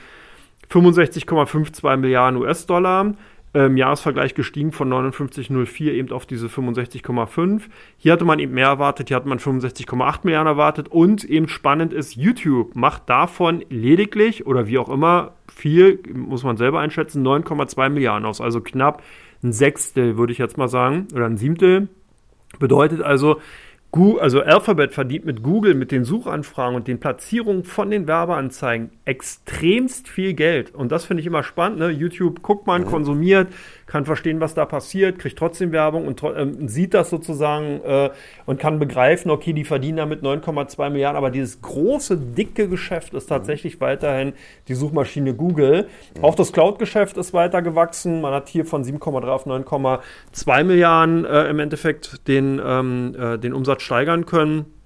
[0.71, 3.15] 65,52 Milliarden US-Dollar.
[3.55, 7.63] Im Jahresvergleich gestiegen von 59,04 eben auf diese 65,5.
[7.97, 11.95] Hier hatte man eben mehr erwartet, hier hat man 65,8 Milliarden erwartet und eben spannend
[11.95, 17.89] ist, YouTube macht davon lediglich oder wie auch immer viel, muss man selber einschätzen, 9,2
[17.89, 19.03] Milliarden aus, also knapp
[19.43, 21.89] ein Sechstel, würde ich jetzt mal sagen, oder ein Siebtel.
[22.59, 23.41] Bedeutet also,
[24.21, 30.09] also Alphabet verdient mit Google, mit den Suchanfragen und den Platzierungen von den Werbeanzeigen extremst
[30.09, 30.75] viel Geld.
[30.75, 31.79] Und das finde ich immer spannend.
[31.79, 31.89] Ne?
[31.89, 33.49] YouTube guckt man, konsumiert,
[33.89, 38.11] kann verstehen, was da passiert, kriegt trotzdem Werbung und äh, sieht das sozusagen äh,
[38.47, 43.27] und kann begreifen, okay, die verdienen damit 9,2 Milliarden, aber dieses große, dicke Geschäft ist
[43.27, 44.35] tatsächlich weiterhin
[44.69, 45.89] die Suchmaschine Google.
[46.21, 48.21] Auch das Cloud-Geschäft ist weiter gewachsen.
[48.21, 53.55] Man hat hier von 7,3 auf 9,2 Milliarden äh, im Endeffekt den, ähm, äh, den
[53.55, 54.78] Umsatz steigern können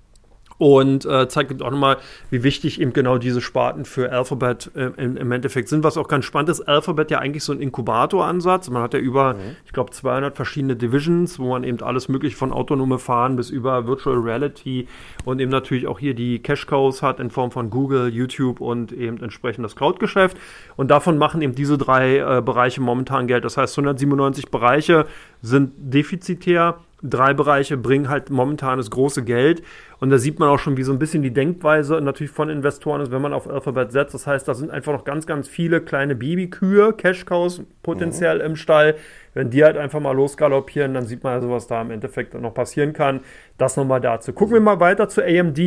[0.63, 1.97] und äh, zeigt eben auch nochmal,
[2.31, 5.83] wie wichtig eben genau diese Sparten für Alphabet äh, im, im, Endeffekt sind.
[5.83, 8.71] Was auch ganz spannend ist, Alphabet ja eigentlich so ein Inkubatoransatz.
[8.71, 9.57] Man hat ja über, mhm.
[9.67, 13.89] ich glaube, 200 verschiedene Divisions, wo man eben alles mögliche von autonome Fahren bis über
[13.89, 14.87] Virtual Reality
[15.25, 18.93] und eben natürlich auch hier die Cash Cows hat in Form von Google, YouTube und
[18.93, 20.37] eben entsprechend das Cloud-Geschäft.
[20.77, 23.45] Und davon machen eben diese drei äh, Bereiche momentan Geld.
[23.45, 25.07] Das heißt, 197 Bereiche
[25.41, 29.63] sind defizitär drei Bereiche bringen halt momentan das große Geld.
[29.99, 33.01] Und da sieht man auch schon, wie so ein bisschen die Denkweise natürlich von Investoren
[33.01, 34.15] ist, wenn man auf Alphabet setzt.
[34.15, 38.45] Das heißt, da sind einfach noch ganz, ganz viele kleine Babykühe, Cash-Cows potenziell mhm.
[38.47, 38.97] im Stall.
[39.35, 42.55] Wenn die halt einfach mal losgaloppieren, dann sieht man also, was da im Endeffekt noch
[42.55, 43.21] passieren kann.
[43.59, 44.33] Das nochmal dazu.
[44.33, 45.61] Gucken wir mal weiter zu AMD.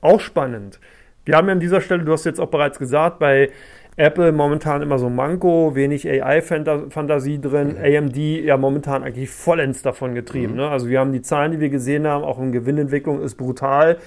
[0.00, 0.80] Auch spannend.
[1.24, 3.50] Wir haben ja an dieser Stelle, du hast jetzt auch bereits gesagt, bei
[3.96, 7.76] Apple momentan immer so Manko, wenig AI-Fantasie drin.
[7.78, 7.84] Mhm.
[7.84, 10.52] AMD ja momentan eigentlich vollends davon getrieben.
[10.52, 10.58] Mhm.
[10.58, 10.68] Ne?
[10.68, 13.98] Also wir haben die Zahlen, die wir gesehen haben, auch in Gewinnentwicklung ist brutal.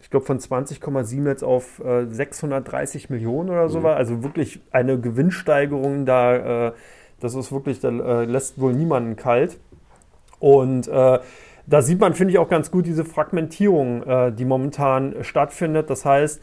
[0.00, 3.84] Ich glaube von 20,7 jetzt auf äh, 630 Millionen oder so mhm.
[3.84, 3.96] war.
[3.96, 6.68] Also wirklich eine Gewinnsteigerung da.
[6.68, 6.72] Äh,
[7.20, 9.58] das ist wirklich, da äh, lässt wohl niemanden kalt.
[10.38, 11.18] Und äh,
[11.66, 15.90] da sieht man, finde ich, auch ganz gut diese Fragmentierung, äh, die momentan stattfindet.
[15.90, 16.40] Das heißt,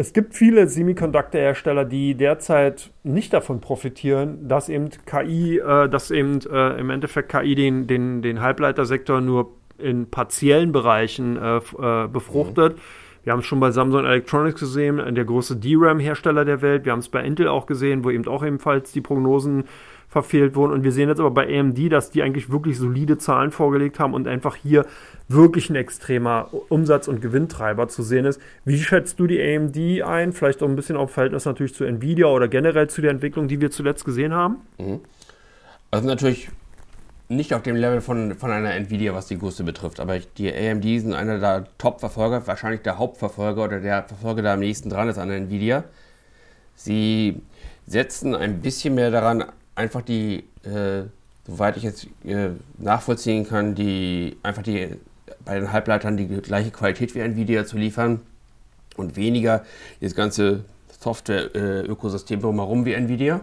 [0.00, 6.40] es gibt viele Semiconductor-Hersteller, die derzeit nicht davon profitieren, dass eben KI, äh, dass eben
[6.50, 12.76] äh, im Endeffekt KI den, den, den Halbleitersektor nur in partiellen Bereichen äh, äh befruchtet.
[12.76, 12.80] Mhm.
[13.24, 16.86] Wir haben es schon bei Samsung Electronics gesehen, der große DRAM-Hersteller der Welt.
[16.86, 19.64] Wir haben es bei Intel auch gesehen, wo eben auch ebenfalls die Prognosen
[20.10, 20.72] verfehlt wurden.
[20.72, 24.12] Und wir sehen jetzt aber bei AMD, dass die eigentlich wirklich solide Zahlen vorgelegt haben
[24.12, 24.84] und einfach hier
[25.28, 28.40] wirklich ein extremer Umsatz- und Gewinntreiber zu sehen ist.
[28.64, 30.32] Wie schätzt du die AMD ein?
[30.32, 33.60] Vielleicht auch ein bisschen auf Verhältnis natürlich zu Nvidia oder generell zu der Entwicklung, die
[33.60, 34.56] wir zuletzt gesehen haben?
[34.78, 35.00] Mhm.
[35.92, 36.50] Also natürlich
[37.28, 40.82] nicht auf dem Level von, von einer Nvidia, was die Größe betrifft, aber die AMD
[40.82, 45.18] sind einer der Top-Verfolger, wahrscheinlich der Hauptverfolger oder der Verfolger, der am nächsten dran ist
[45.18, 45.84] an Nvidia.
[46.74, 47.40] Sie
[47.86, 49.44] setzen ein bisschen mehr daran,
[49.80, 51.02] einfach die, äh,
[51.46, 54.88] soweit ich jetzt äh, nachvollziehen kann, die einfach die
[55.44, 58.20] bei den Halbleitern die gleiche Qualität wie Nvidia zu liefern
[58.96, 59.64] und weniger
[60.00, 60.64] das ganze
[61.00, 63.40] Software-Ökosystem äh, drumherum wie Nvidia.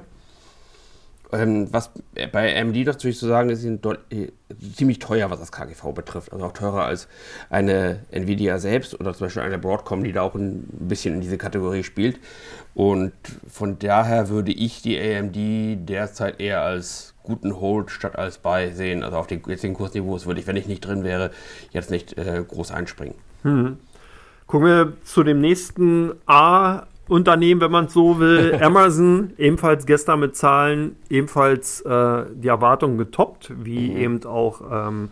[1.33, 1.91] Ähm, was
[2.31, 4.29] bei AMD natürlich zu sagen ist, sind äh,
[4.73, 6.31] ziemlich teuer, was das KGV betrifft.
[6.31, 7.07] Also auch teurer als
[7.49, 11.37] eine Nvidia selbst oder zum Beispiel eine Broadcom, die da auch ein bisschen in diese
[11.37, 12.19] Kategorie spielt.
[12.73, 13.11] Und
[13.49, 19.03] von daher würde ich die AMD derzeit eher als guten Hold statt als Buy sehen.
[19.03, 21.31] Also auf den jetzigen Kursniveaus würde ich, wenn ich nicht drin wäre,
[21.71, 23.15] jetzt nicht äh, groß einspringen.
[23.43, 23.77] Hm.
[24.45, 26.83] Gucken wir zu dem nächsten A.
[27.07, 32.97] Unternehmen, wenn man es so will, Amazon, ebenfalls gestern mit Zahlen, ebenfalls äh, die Erwartungen
[32.97, 33.97] getoppt, wie mhm.
[33.97, 35.09] eben auch ähm,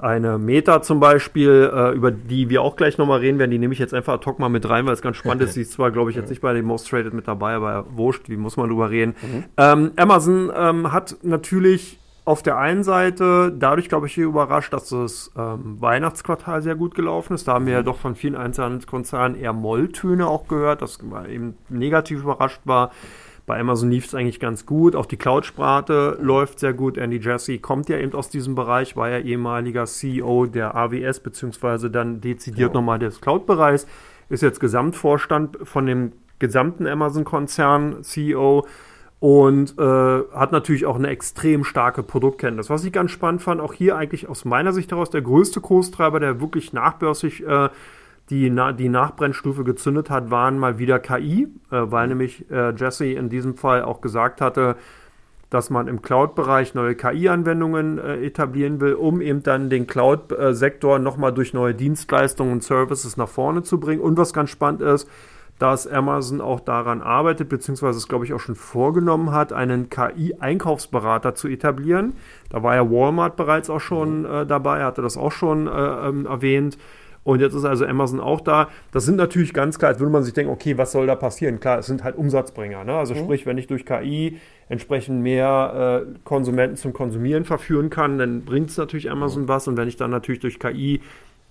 [0.00, 3.50] eine Meta zum Beispiel, äh, über die wir auch gleich nochmal reden werden.
[3.50, 5.52] Die nehme ich jetzt einfach ad hoc mal mit rein, weil es ganz spannend ist.
[5.54, 8.28] Sie ist zwar, glaube ich, jetzt nicht bei den Most Traded mit dabei, aber wurscht,
[8.28, 9.14] wie muss man drüber reden.
[9.22, 9.44] Mhm.
[9.56, 11.99] Ähm, Amazon ähm, hat natürlich
[12.30, 17.34] auf der einen Seite dadurch, glaube ich, überrascht, dass das ähm, Weihnachtsquartal sehr gut gelaufen
[17.34, 17.48] ist.
[17.48, 17.86] Da haben wir ja mhm.
[17.86, 22.92] doch von vielen Einzelhandelskonzernen eher Molltöne auch gehört, das eben negativ überrascht war.
[23.46, 24.94] Bei Amazon lief es eigentlich ganz gut.
[24.94, 26.98] Auch die Cloud-Sparte läuft sehr gut.
[26.98, 31.90] Andy Jassy kommt ja eben aus diesem Bereich, war ja ehemaliger CEO der AWS, beziehungsweise
[31.90, 32.74] dann dezidiert ja.
[32.74, 33.88] nochmal des Cloud-Bereichs.
[34.28, 38.68] Ist jetzt Gesamtvorstand von dem gesamten Amazon-Konzern, CEO
[39.20, 39.82] und äh,
[40.32, 42.70] hat natürlich auch eine extrem starke Produktkenntnis.
[42.70, 46.20] Was ich ganz spannend fand, auch hier eigentlich aus meiner Sicht heraus der größte Kurstreiber,
[46.20, 47.68] der wirklich nachbörslich äh,
[48.30, 53.12] die, na, die Nachbrennstufe gezündet hat, waren mal wieder KI, äh, weil nämlich äh, Jesse
[53.12, 54.76] in diesem Fall auch gesagt hatte,
[55.50, 61.34] dass man im Cloud-Bereich neue KI-Anwendungen äh, etablieren will, um eben dann den Cloud-Sektor nochmal
[61.34, 64.00] durch neue Dienstleistungen und Services nach vorne zu bringen.
[64.00, 65.10] Und was ganz spannend ist,
[65.60, 71.34] dass Amazon auch daran arbeitet, beziehungsweise es, glaube ich, auch schon vorgenommen hat, einen KI-Einkaufsberater
[71.34, 72.14] zu etablieren.
[72.48, 76.24] Da war ja Walmart bereits auch schon äh, dabei, hatte das auch schon äh, ähm,
[76.24, 76.78] erwähnt.
[77.24, 78.68] Und jetzt ist also Amazon auch da.
[78.90, 81.60] Das sind natürlich ganz klar, jetzt würde man sich denken, okay, was soll da passieren?
[81.60, 82.82] Klar, es sind halt Umsatzbringer.
[82.84, 82.94] Ne?
[82.94, 83.18] Also mhm.
[83.18, 84.38] sprich, wenn ich durch KI
[84.70, 89.68] entsprechend mehr äh, Konsumenten zum Konsumieren verführen kann, dann bringt es natürlich Amazon was.
[89.68, 91.02] Und wenn ich dann natürlich durch KI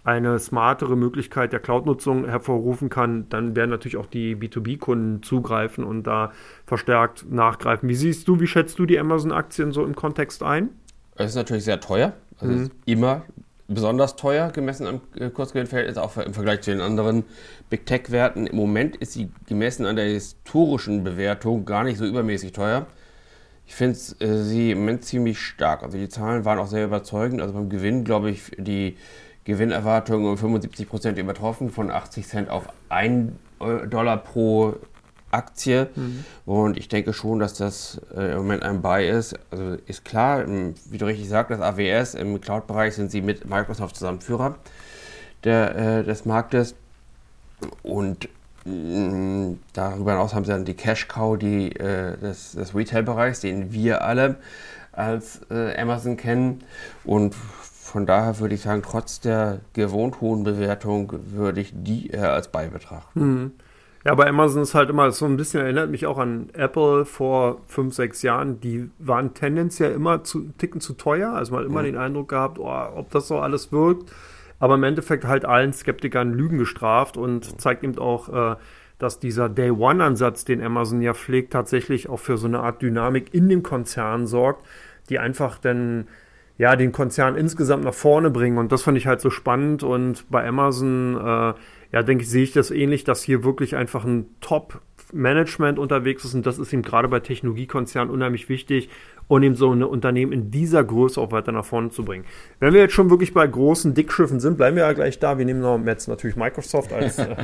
[0.10, 6.04] eine smartere Möglichkeit der Cloud-Nutzung hervorrufen kann, dann werden natürlich auch die B2B-Kunden zugreifen und
[6.04, 6.32] da
[6.66, 7.88] verstärkt nachgreifen.
[7.88, 10.70] Wie siehst du, wie schätzt du die Amazon-Aktien so im Kontext ein?
[11.16, 12.14] Es ist natürlich sehr teuer.
[12.40, 12.72] Also mhm.
[12.86, 13.24] immer
[13.68, 17.24] besonders teuer gemessen am äh, Kursgewinnverhältnis, auch im Vergleich zu den anderen
[17.70, 18.48] Big Tech-Werten.
[18.48, 22.88] Im Moment ist sie gemessen an der historischen Bewertung gar nicht so übermäßig teuer.
[23.68, 25.84] Ich finde äh, sie im Moment ziemlich stark.
[25.84, 27.42] Also die Zahlen waren auch sehr überzeugend.
[27.42, 28.98] Also beim Gewinn, glaube ich, die
[29.50, 33.32] Gewinnerwartungen um 75 Prozent übertroffen, von 80 Cent auf 1
[33.90, 34.76] Dollar pro
[35.32, 35.90] Aktie.
[35.96, 36.24] Mhm.
[36.46, 39.36] Und ich denke schon, dass das äh, im Moment ein Buy ist.
[39.52, 43.96] Also ist klar, wie du richtig sagst, das AWS im Cloud-Bereich sind sie mit Microsoft
[43.96, 44.56] zusammen Führer
[45.44, 46.76] der, äh, des Marktes.
[47.84, 48.30] Und
[48.66, 53.74] mh, darüber hinaus haben sie dann die Cash Cow die, äh, des, des Retail-Bereichs, den
[53.74, 54.38] wir alle
[54.92, 56.64] als äh, Amazon kennen.
[57.04, 57.36] Und
[57.90, 62.50] von daher würde ich sagen, trotz der gewohnt hohen Bewertung würde ich die eher als
[62.52, 63.20] Buy betrachten.
[63.20, 63.52] Mhm.
[64.06, 67.62] Ja, bei Amazon ist halt immer so ein bisschen, erinnert mich auch an Apple vor
[67.68, 68.62] fünf, sechs Jahren.
[68.62, 71.34] Die waren tendenziell immer zu Ticken zu teuer.
[71.34, 71.86] Also man hat immer mhm.
[71.86, 74.10] den Eindruck gehabt, oh, ob das so alles wirkt.
[74.60, 77.60] Aber im Endeffekt halt allen Skeptikern Lügen gestraft und mhm.
[77.60, 78.56] zeigt eben auch, äh,
[79.00, 83.34] dass dieser Day One-Ansatz, den Amazon ja pflegt, tatsächlich auch für so eine Art Dynamik
[83.34, 84.66] in dem Konzern sorgt,
[85.10, 86.08] die einfach dann
[86.60, 88.58] ja, den Konzern insgesamt nach vorne bringen.
[88.60, 89.82] Und das fand ich halt so spannend.
[89.82, 91.54] Und bei Amazon äh,
[91.92, 96.36] ja, denke ich, sehe ich das ähnlich, dass hier wirklich einfach ein Top-Management unterwegs ist
[96.36, 98.90] und das ist ihm gerade bei Technologiekonzernen unheimlich wichtig
[99.30, 102.26] und eben so ein Unternehmen in dieser Größe auch weiter nach vorne zu bringen.
[102.60, 105.38] Wenn wir jetzt schon wirklich bei großen Dickschiffen sind, bleiben wir ja gleich da.
[105.38, 107.36] Wir nehmen noch jetzt natürlich Microsoft als, äh,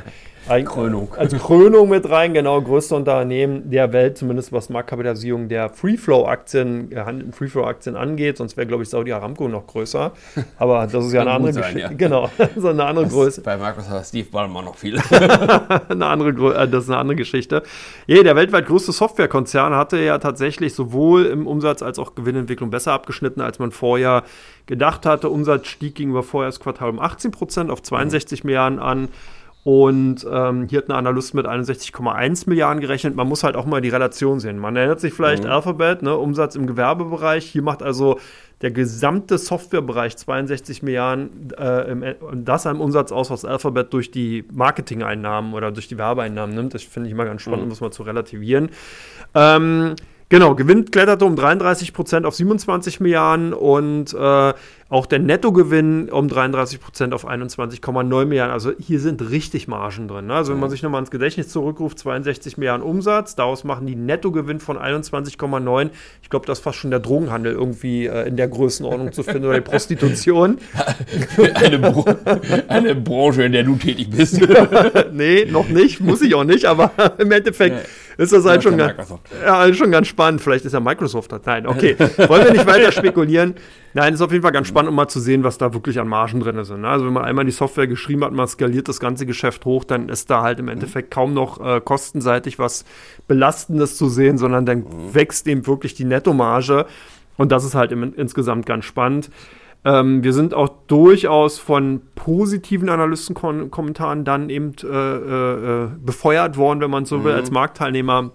[0.66, 1.14] Krönung.
[1.16, 7.34] als Krönung mit rein, genau, größte Unternehmen der Welt, zumindest was Marktkapitalisierung der Free-Flow-Aktien, gehandelten
[7.34, 8.38] Free-Flow-Aktien angeht.
[8.38, 10.12] Sonst wäre, glaube ich, Saudi Aramco noch größer.
[10.58, 11.80] Aber das ist ja eine andere Geschichte.
[11.80, 11.92] Ja.
[12.06, 13.42] Genau, so eine andere das Größe.
[13.42, 15.00] Bei Microsoft hat Steve Ballmer noch viel.
[15.90, 17.64] eine andere, äh, das ist eine andere Geschichte.
[18.06, 22.70] Ja, der weltweit größte Softwarekonzern hatte ja tatsächlich sowohl im Umsatz Umsatz als auch Gewinnentwicklung
[22.70, 24.24] besser abgeschnitten, als man vorher
[24.66, 25.30] gedacht hatte.
[25.30, 28.48] Umsatz stieg gegenüber Vorjahresquartal um 18 Prozent auf 62 mhm.
[28.48, 29.10] Milliarden an.
[29.64, 33.16] Und ähm, hier hat ein Analyst mit 61,1 Milliarden gerechnet.
[33.16, 34.60] Man muss halt auch mal die Relation sehen.
[34.60, 35.50] Man erinnert sich vielleicht mhm.
[35.50, 37.46] Alphabet, ne, Umsatz im Gewerbebereich.
[37.46, 38.20] Hier macht also
[38.62, 42.04] der gesamte Softwarebereich 62 Milliarden äh, im,
[42.46, 46.76] das einem Umsatz aus, was Alphabet durch die Marketing-Einnahmen oder durch die Werbeeinnahmen nimmt.
[46.76, 47.64] Das finde ich immer ganz spannend, mhm.
[47.64, 48.70] um das mal zu relativieren.
[49.34, 49.96] Ähm,
[50.30, 54.54] Genau, Gewinn kletterte um 33 Prozent auf 27 Milliarden und äh,
[54.90, 58.52] auch der Nettogewinn um 33 Prozent auf 21,9 Milliarden.
[58.52, 60.28] Also hier sind richtig Margen drin.
[60.28, 60.34] Ne?
[60.34, 64.60] Also wenn man sich nochmal ins Gedächtnis zurückruft, 62 Milliarden Umsatz, daraus machen die Nettogewinn
[64.60, 65.90] von 21,9.
[66.24, 69.46] Ich glaube, das ist fast schon der Drogenhandel irgendwie äh, in der Größenordnung zu finden
[69.46, 70.58] oder die Prostitution.
[71.54, 72.06] eine, Bro
[72.68, 74.40] eine Branche, in der du tätig bist.
[75.14, 77.76] nee, noch nicht, muss ich auch nicht, aber im Endeffekt.
[77.76, 78.94] Ja ist das halt schon, ganz,
[79.44, 80.42] ja, schon ganz spannend.
[80.42, 81.42] Vielleicht ist ja Microsoft das.
[81.46, 81.96] Nein, okay.
[82.28, 83.56] Wollen wir nicht weiter spekulieren?
[83.94, 86.08] Nein, ist auf jeden Fall ganz spannend, um mal zu sehen, was da wirklich an
[86.08, 86.82] Margen drin sind.
[86.82, 86.88] Ne?
[86.90, 90.10] Also wenn man einmal die Software geschrieben hat, man skaliert das ganze Geschäft hoch, dann
[90.10, 92.86] ist da halt im Endeffekt kaum noch äh, kostenseitig was
[93.28, 95.14] Belastendes zu sehen, sondern dann mhm.
[95.14, 96.86] wächst eben wirklich die Nettomarge.
[97.38, 99.30] Und das ist halt im, insgesamt ganz spannend.
[99.86, 106.82] Ähm, wir sind auch durchaus von positiven Analystenkommentaren dann eben äh, äh, äh, befeuert worden,
[106.82, 107.38] wenn man so will, mhm.
[107.38, 108.32] als Marktteilnehmer.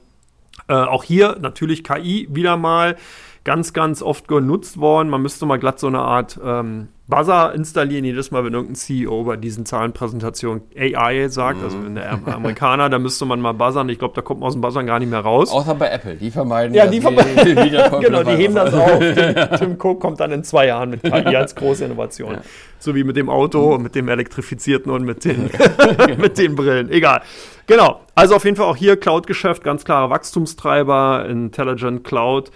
[0.68, 2.96] Äh, auch hier natürlich KI wieder mal
[3.42, 5.10] ganz, ganz oft genutzt worden.
[5.10, 9.24] Man müsste mal glatt so eine Art ähm, Buzzer installieren, jedes Mal, wenn irgendein CEO
[9.24, 11.84] bei diesen Zahlenpräsentationen AI sagt, also mhm.
[11.84, 13.88] wenn der Amerikaner, da müsste man mal buzzern.
[13.88, 15.50] Ich glaube, da kommt man aus dem Buzzern gar nicht mehr raus.
[15.50, 17.36] Außer bei Apple, die vermeiden ja, die vermeiden.
[18.00, 18.98] genau, die heben das auf.
[18.98, 22.34] Tim, Tim Cook kommt dann in zwei Jahren mit KI als große Innovation.
[22.34, 22.40] Ja.
[22.78, 25.50] So wie mit dem Auto und mit dem elektrifizierten und mit den,
[26.18, 26.90] mit den Brillen.
[26.90, 27.22] Egal.
[27.66, 28.00] Genau.
[28.14, 32.50] Also auf jeden Fall auch hier Cloud-Geschäft, ganz klarer Wachstumstreiber, Intelligent Cloud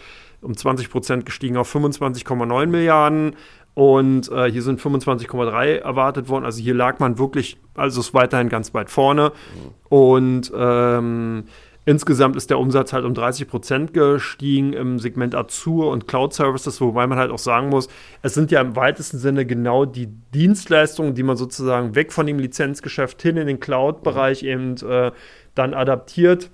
[0.45, 3.37] um 20 Prozent gestiegen auf 25,9 Milliarden.
[3.75, 6.45] Und äh, hier sind 25,3 erwartet worden.
[6.45, 9.33] Also hier lag man wirklich, also ist weiterhin ganz weit vorne.
[9.89, 11.45] Und ähm,
[11.85, 16.81] insgesamt ist der Umsatz halt um 30 Prozent gestiegen im Segment Azure und Cloud Services,
[16.81, 17.89] wobei man halt auch sagen muss,
[18.23, 22.39] es sind ja im weitesten Sinne genau die Dienstleistungen, die man sozusagen weg von dem
[22.39, 25.11] Lizenzgeschäft hin in den Cloud-Bereich eben äh,
[25.57, 26.51] dann adaptiert.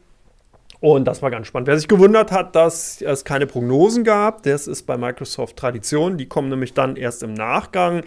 [0.81, 1.69] Und das war ganz spannend.
[1.69, 6.16] Wer sich gewundert hat, dass es keine Prognosen gab, das ist bei Microsoft Tradition.
[6.16, 8.03] Die kommen nämlich dann erst im Nachgang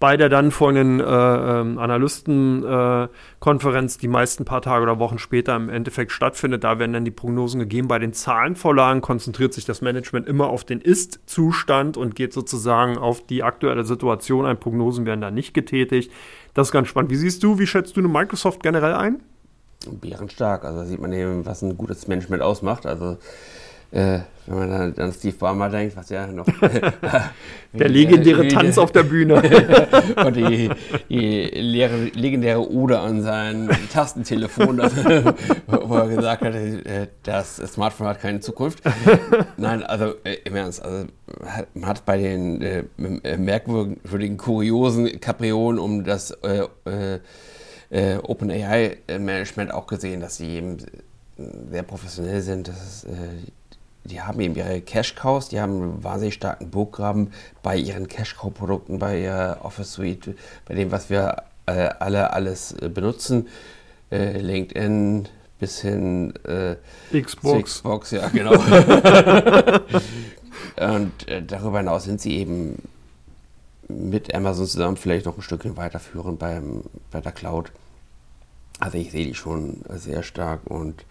[0.00, 5.56] bei der dann folgenden äh, ähm, Analystenkonferenz, äh, die meisten paar Tage oder Wochen später
[5.56, 6.62] im Endeffekt stattfindet.
[6.62, 7.88] Da werden dann die Prognosen gegeben.
[7.88, 13.26] Bei den Zahlenvorlagen konzentriert sich das Management immer auf den Ist-Zustand und geht sozusagen auf
[13.26, 14.60] die aktuelle Situation ein.
[14.60, 16.12] Prognosen werden da nicht getätigt.
[16.54, 17.10] Das ist ganz spannend.
[17.10, 19.20] Wie siehst du, wie schätzt du eine Microsoft generell ein?
[19.86, 20.64] Bärenstark.
[20.64, 22.86] Also da sieht man eben, was ein gutes Management ausmacht.
[22.86, 23.18] Also
[23.90, 26.44] äh, wenn man dann an Steve Ballmer denkt, was ja noch.
[27.72, 29.36] der legendäre äh, Tanz auf der Bühne.
[30.26, 30.70] und die,
[31.08, 34.94] die leere, legendäre Ode an sein Tastentelefon, das,
[35.66, 38.82] wo er gesagt hat, äh, das Smartphone hat keine Zukunft.
[39.56, 41.06] Nein, also äh, im Ernst, also,
[41.72, 42.84] man hat bei den äh,
[43.38, 47.20] merkwürdigen, kuriosen Kapriolen um das äh,
[47.90, 50.78] OpenAI-Management auch gesehen, dass sie eben
[51.70, 52.68] sehr professionell sind.
[52.68, 53.50] Ist, äh,
[54.04, 59.20] die haben eben ihre Cash-Cows, die haben einen wahnsinnig starken Burggraben bei ihren Cash-Cow-Produkten, bei
[59.20, 60.34] ihrer Office Suite,
[60.66, 63.48] bei dem, was wir äh, alle alles äh, benutzen.
[64.10, 66.76] Äh, LinkedIn bis hin äh,
[67.20, 67.74] Xbox.
[67.74, 68.52] Xbox, ja, genau.
[70.80, 72.87] Und äh, darüber hinaus sind sie eben
[73.88, 77.72] mit Amazon zusammen vielleicht noch ein Stückchen weiterführen beim, bei der Cloud.
[78.78, 81.04] Also ich sehe die schon sehr stark und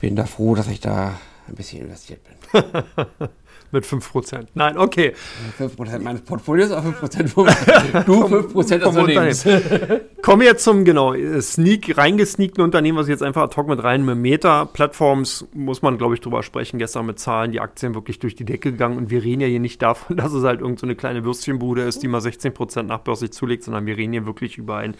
[0.00, 2.62] bin da froh, dass ich da ein bisschen investiert bin.
[3.74, 4.46] Mit 5%.
[4.54, 5.14] Nein, okay.
[5.58, 7.46] 5% meines Portfolios, aber 5% vom,
[8.06, 9.44] du 5% des Unternehmens.
[10.22, 13.82] Kommen wir jetzt zum, genau, Sneak, reingesneakten Unternehmen, was ich jetzt einfach ad hoc mit
[13.82, 16.78] rein mit Meta-Plattforms, muss man, glaube ich, drüber sprechen.
[16.78, 19.60] Gestern mit Zahlen, die Aktien wirklich durch die Decke gegangen und wir reden ja hier
[19.60, 23.64] nicht davon, dass es halt irgendeine so kleine Würstchenbude ist, die mal 16% nachbörslich zulegt,
[23.64, 24.94] sondern wir reden hier wirklich über ein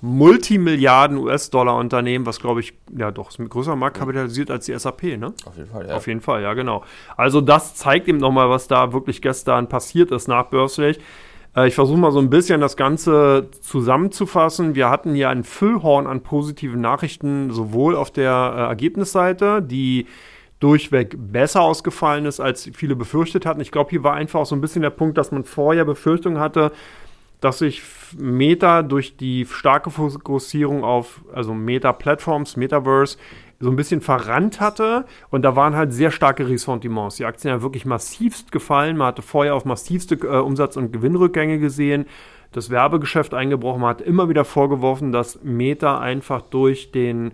[0.00, 5.32] Multimilliarden US-Dollar-Unternehmen, was glaube ich, ja doch, ist größer Markt kapitalisiert als die SAP, ne?
[5.46, 5.96] Auf jeden Fall, ja.
[5.96, 6.84] Auf jeden Fall, ja, genau.
[7.16, 11.00] Also das zeigt eben nochmal, was da wirklich gestern passiert ist nachbörslich.
[11.56, 14.74] Äh, ich versuche mal so ein bisschen das Ganze zusammenzufassen.
[14.74, 20.06] Wir hatten hier ein Füllhorn an positiven Nachrichten, sowohl auf der äh, Ergebnisseite, die
[20.60, 23.60] durchweg besser ausgefallen ist, als viele befürchtet hatten.
[23.60, 26.40] Ich glaube, hier war einfach auch so ein bisschen der Punkt, dass man vorher Befürchtungen
[26.40, 26.72] hatte,
[27.44, 27.82] dass sich
[28.16, 33.18] Meta durch die starke Fokussierung auf, also Meta-Plattforms, Metaverse,
[33.60, 35.04] so ein bisschen verrannt hatte.
[35.30, 37.16] Und da waren halt sehr starke Ressentiments.
[37.16, 38.96] Die Aktien haben wirklich massivst gefallen.
[38.96, 42.06] Man hatte vorher auf massivste äh, Umsatz- und Gewinnrückgänge gesehen.
[42.52, 43.82] Das Werbegeschäft eingebrochen.
[43.82, 47.32] Man hat immer wieder vorgeworfen, dass Meta einfach durch den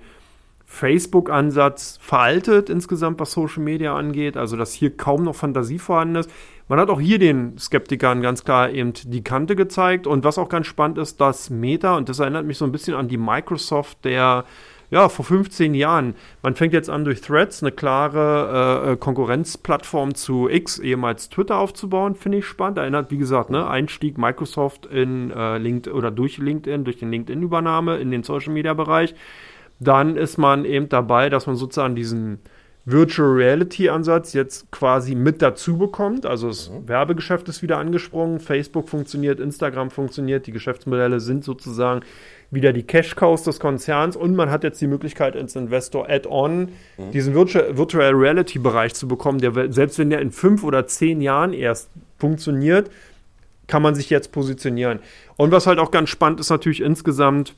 [0.71, 4.37] Facebook-Ansatz veraltet insgesamt, was Social Media angeht.
[4.37, 6.31] Also, dass hier kaum noch Fantasie vorhanden ist.
[6.69, 10.07] Man hat auch hier den Skeptikern ganz klar eben die Kante gezeigt.
[10.07, 12.95] Und was auch ganz spannend ist, dass Meta, und das erinnert mich so ein bisschen
[12.95, 14.45] an die Microsoft der
[14.91, 16.15] ja, vor 15 Jahren.
[16.43, 21.59] Man fängt jetzt an, durch Threads eine klare äh, äh, Konkurrenzplattform zu X, ehemals Twitter,
[21.59, 22.15] aufzubauen.
[22.15, 22.79] Finde ich spannend.
[22.79, 27.99] Erinnert, wie gesagt, ne, Einstieg Microsoft in äh, LinkedIn oder durch LinkedIn, durch den LinkedIn-Übernahme
[27.99, 29.15] in den Social Media-Bereich.
[29.81, 32.39] Dann ist man eben dabei, dass man sozusagen diesen
[32.87, 36.25] Virtual Reality Ansatz jetzt quasi mit dazu bekommt.
[36.27, 36.89] Also das mhm.
[36.89, 42.03] Werbegeschäft ist wieder angesprungen, Facebook funktioniert, Instagram funktioniert, die Geschäftsmodelle sind sozusagen
[42.51, 47.11] wieder die Cash-Cows des Konzerns und man hat jetzt die Möglichkeit, ins Investor Add-on mhm.
[47.13, 51.53] diesen Virtual, Virtual Reality-Bereich zu bekommen, der selbst wenn der in fünf oder zehn Jahren
[51.53, 52.91] erst funktioniert,
[53.69, 54.99] kann man sich jetzt positionieren.
[55.37, 57.55] Und was halt auch ganz spannend ist natürlich insgesamt,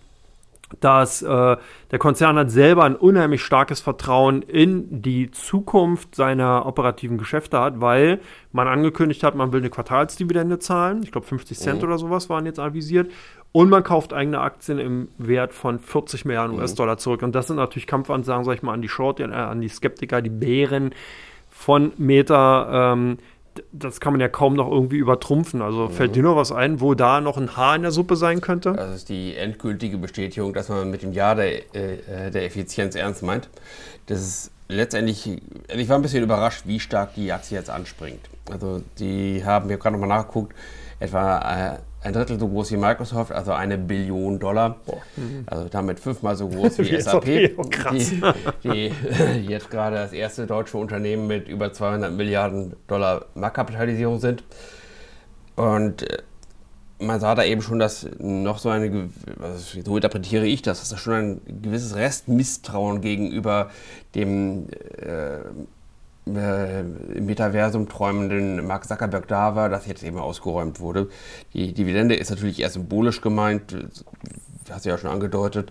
[0.81, 1.57] dass äh,
[1.91, 7.81] der Konzern hat selber ein unheimlich starkes Vertrauen in die Zukunft seiner operativen Geschäfte hat,
[7.81, 8.21] weil
[8.53, 11.03] man angekündigt hat, man will eine Quartalsdividende zahlen.
[11.03, 11.89] Ich glaube, 50 Cent mhm.
[11.89, 13.11] oder sowas waren jetzt avisiert.
[13.53, 16.63] Und man kauft eigene Aktien im Wert von 40 Milliarden mhm.
[16.63, 17.23] US-Dollar zurück.
[17.23, 20.23] Und das sind natürlich Kampfansagen, sag ich mal, an die Short, äh, an die Skeptiker,
[20.23, 20.95] die Bären
[21.51, 22.93] von Meta.
[22.93, 23.19] Ähm,
[23.73, 25.63] das kann man ja kaum noch irgendwie übertrumpfen.
[25.63, 25.93] Also mhm.
[25.93, 28.73] fällt dir noch was ein, wo da noch ein Haar in der Suppe sein könnte?
[28.73, 33.23] Das ist die endgültige Bestätigung, dass man mit dem Jahr der, äh, der Effizienz ernst
[33.23, 33.49] meint.
[34.07, 38.29] Das ist letztendlich, also ich war ein bisschen überrascht, wie stark die Aktie jetzt anspringt.
[38.51, 40.55] Also die haben, ich habe gerade nochmal nachgeguckt,
[40.99, 44.81] etwa äh, ein Drittel so groß wie Microsoft, also eine Billion Dollar.
[45.17, 45.45] Mhm.
[45.47, 47.53] Also damit fünfmal so groß wie, wie SAP.
[47.57, 48.13] Oh, krass.
[48.65, 54.43] Die, die jetzt gerade das erste deutsche Unternehmen mit über 200 Milliarden Dollar Marktkapitalisierung sind.
[55.55, 56.19] Und äh,
[56.99, 59.09] man sah da eben schon, dass noch so eine,
[59.57, 63.71] so interpretiere ich das, dass da schon ein gewisses Restmisstrauen gegenüber
[64.15, 65.39] dem äh,
[66.27, 71.09] äh, im Metaversum träumenden Mark Zuckerberg da war, das jetzt eben ausgeräumt wurde.
[71.55, 73.77] Die Dividende ist natürlich eher symbolisch gemeint,
[74.71, 75.71] hast du ja schon angedeutet.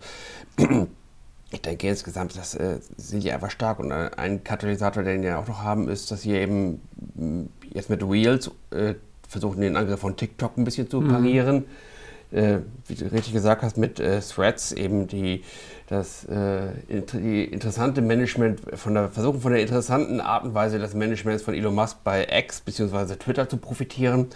[1.53, 3.79] Ich denke insgesamt, das äh, sind die einfach stark.
[3.79, 6.81] Und ein Katalysator, den wir auch noch haben, ist, dass sie eben
[7.15, 7.41] mm,
[7.73, 8.93] jetzt mit Wheels äh,
[9.27, 11.09] versuchen, den Angriff von TikTok ein bisschen zu mhm.
[11.09, 11.55] parieren.
[11.55, 11.90] Mhm
[12.31, 15.43] äh, wie du richtig gesagt hast, mit äh, Threads eben die,
[15.87, 20.93] das äh, die interessante Management von der Versuchen von der interessanten Art und Weise des
[20.93, 23.15] Managements von Elon Musk bei X bzw.
[23.15, 24.27] Twitter zu profitieren.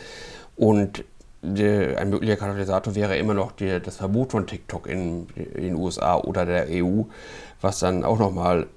[0.55, 1.03] Und
[1.41, 6.17] die, ein möglicher Katalysator wäre immer noch die, das Verbot von TikTok in, den USA
[6.17, 7.03] oder der EU,
[7.61, 8.67] was dann auch nochmal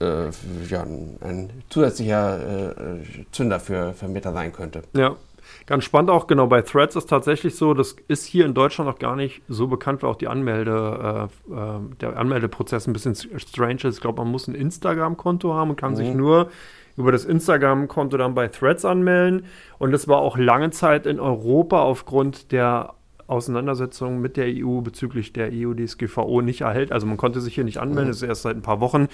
[0.00, 0.28] äh,
[0.68, 4.82] ja, ein, ein zusätzlicher äh, Zünder für, Meta sein könnte.
[4.94, 5.16] Ja,
[5.66, 8.98] Ganz spannend auch, genau, bei Threads ist tatsächlich so, das ist hier in Deutschland noch
[8.98, 13.84] gar nicht so bekannt, weil auch die Anmelde, äh, äh, der Anmeldeprozess ein bisschen strange
[13.84, 13.96] ist.
[13.96, 15.96] Ich glaube, man muss ein Instagram-Konto haben und kann mhm.
[15.96, 16.50] sich nur
[16.96, 19.44] über das Instagram-Konto dann bei Threads anmelden.
[19.78, 22.94] Und das war auch lange Zeit in Europa aufgrund der
[23.26, 26.92] Auseinandersetzung mit der EU bezüglich der EU-DSGVO nicht erhält.
[26.92, 28.10] Also man konnte sich hier nicht anmelden, mhm.
[28.10, 29.08] das ist erst seit ein paar Wochen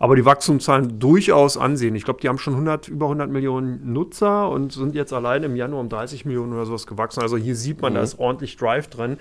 [0.00, 1.94] aber die Wachstumszahlen durchaus ansehen.
[1.94, 5.56] Ich glaube, die haben schon 100, über 100 Millionen Nutzer und sind jetzt allein im
[5.56, 7.20] Januar um 30 Millionen oder sowas gewachsen.
[7.20, 7.96] Also hier sieht man, mhm.
[7.96, 9.18] da ist ordentlich Drive drin.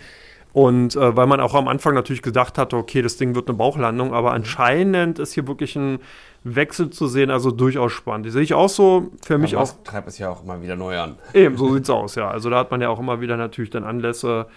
[0.53, 3.57] Und äh, weil man auch am Anfang natürlich gedacht hatte, okay, das Ding wird eine
[3.57, 5.99] Bauchlandung, aber anscheinend ist hier wirklich ein
[6.45, 8.25] Wechsel zu sehen, also durchaus spannend.
[8.25, 9.69] Die sehe ich auch so, für mich auch.
[9.83, 11.17] treibt es ja auch immer wieder neu an.
[11.33, 12.31] Eben, so sieht es aus, ja.
[12.31, 14.47] Also da hat man ja auch immer wieder natürlich dann Anlässe,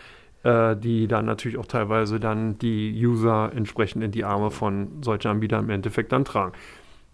[0.44, 5.28] äh, die dann natürlich auch teilweise dann die User entsprechend in die Arme von solchen
[5.28, 6.52] Anbietern im Endeffekt dann tragen.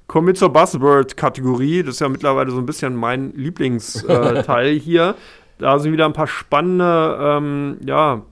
[0.06, 1.82] Kommen wir zur Buzzword-Kategorie.
[1.82, 5.14] Das ist ja mittlerweile so ein bisschen mein Lieblingsteil äh, hier.
[5.58, 8.22] Da sind wieder ein paar spannende, ähm, ja,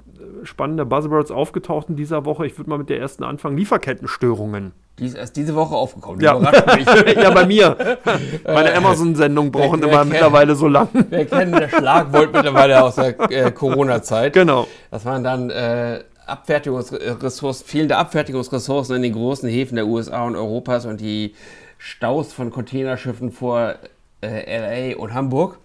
[0.44, 2.46] spannende Buzzwords aufgetaucht in dieser Woche.
[2.46, 3.56] Ich würde mal mit der ersten anfangen.
[3.56, 4.72] Lieferkettenstörungen.
[4.98, 6.20] Die ist erst diese Woche aufgekommen.
[6.20, 6.40] Ja,
[7.20, 7.76] ja bei mir.
[8.44, 10.88] Meine Amazon-Sendungen brauchen wer, wer immer kennt, mittlerweile so lang.
[11.10, 14.32] Wir kennen der Schlagwort mittlerweile aus der äh, Corona-Zeit.
[14.32, 14.66] Genau.
[14.90, 20.86] Das waren dann äh, Abfertigungsressourcen, fehlende Abfertigungsressourcen in den großen Häfen der USA und Europas
[20.86, 21.34] und die
[21.78, 23.74] Staus von Containerschiffen vor
[24.22, 25.58] äh, LA und Hamburg.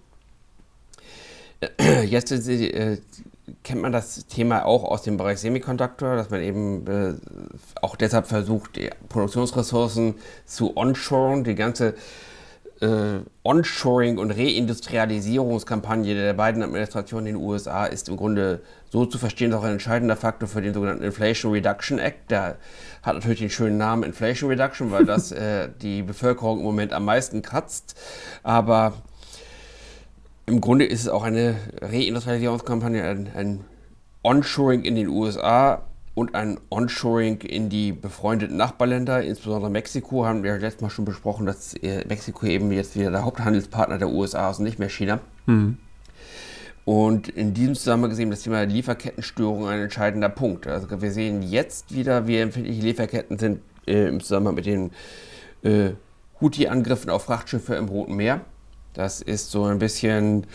[2.05, 2.97] Jetzt sind sie äh,
[3.63, 7.13] kennt man das Thema auch aus dem Bereich Semiconductor, dass man eben äh,
[7.81, 11.95] auch deshalb versucht, Produktionsressourcen zu onshoren, die ganze
[12.81, 19.19] äh, Onshoring- und Reindustrialisierungskampagne der beiden Administrationen in den USA ist im Grunde so zu
[19.19, 22.31] verstehen, auch ein entscheidender Faktor für den sogenannten Inflation Reduction Act.
[22.31, 22.57] Der
[23.03, 27.05] hat natürlich den schönen Namen Inflation Reduction, weil das äh, die Bevölkerung im Moment am
[27.05, 27.95] meisten kratzt.
[28.43, 28.93] Aber
[30.51, 33.61] im Grunde ist es auch eine Reindustrialisierungskampagne, ein, ein
[34.21, 35.83] Onshoring in den USA
[36.13, 41.45] und ein Onshoring in die befreundeten Nachbarländer, insbesondere Mexiko, haben wir letztes Mal schon besprochen,
[41.45, 45.21] dass äh, Mexiko eben jetzt wieder der Haupthandelspartner der USA ist und nicht mehr China.
[45.45, 45.77] Mhm.
[46.83, 50.67] Und in diesem Zusammenhang gesehen das Thema Lieferkettenstörung ein entscheidender Punkt.
[50.67, 54.91] Also wir sehen jetzt wieder, wie empfindliche Lieferketten sind äh, im Zusammenhang mit den
[55.63, 55.91] äh,
[56.41, 58.41] Houthi-Angriffen auf Frachtschiffe im Roten Meer.
[58.93, 60.45] Das ist so ein bisschen,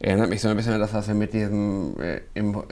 [0.00, 2.62] erinnert mich so ein bisschen an das, was wir mit diesem äh, im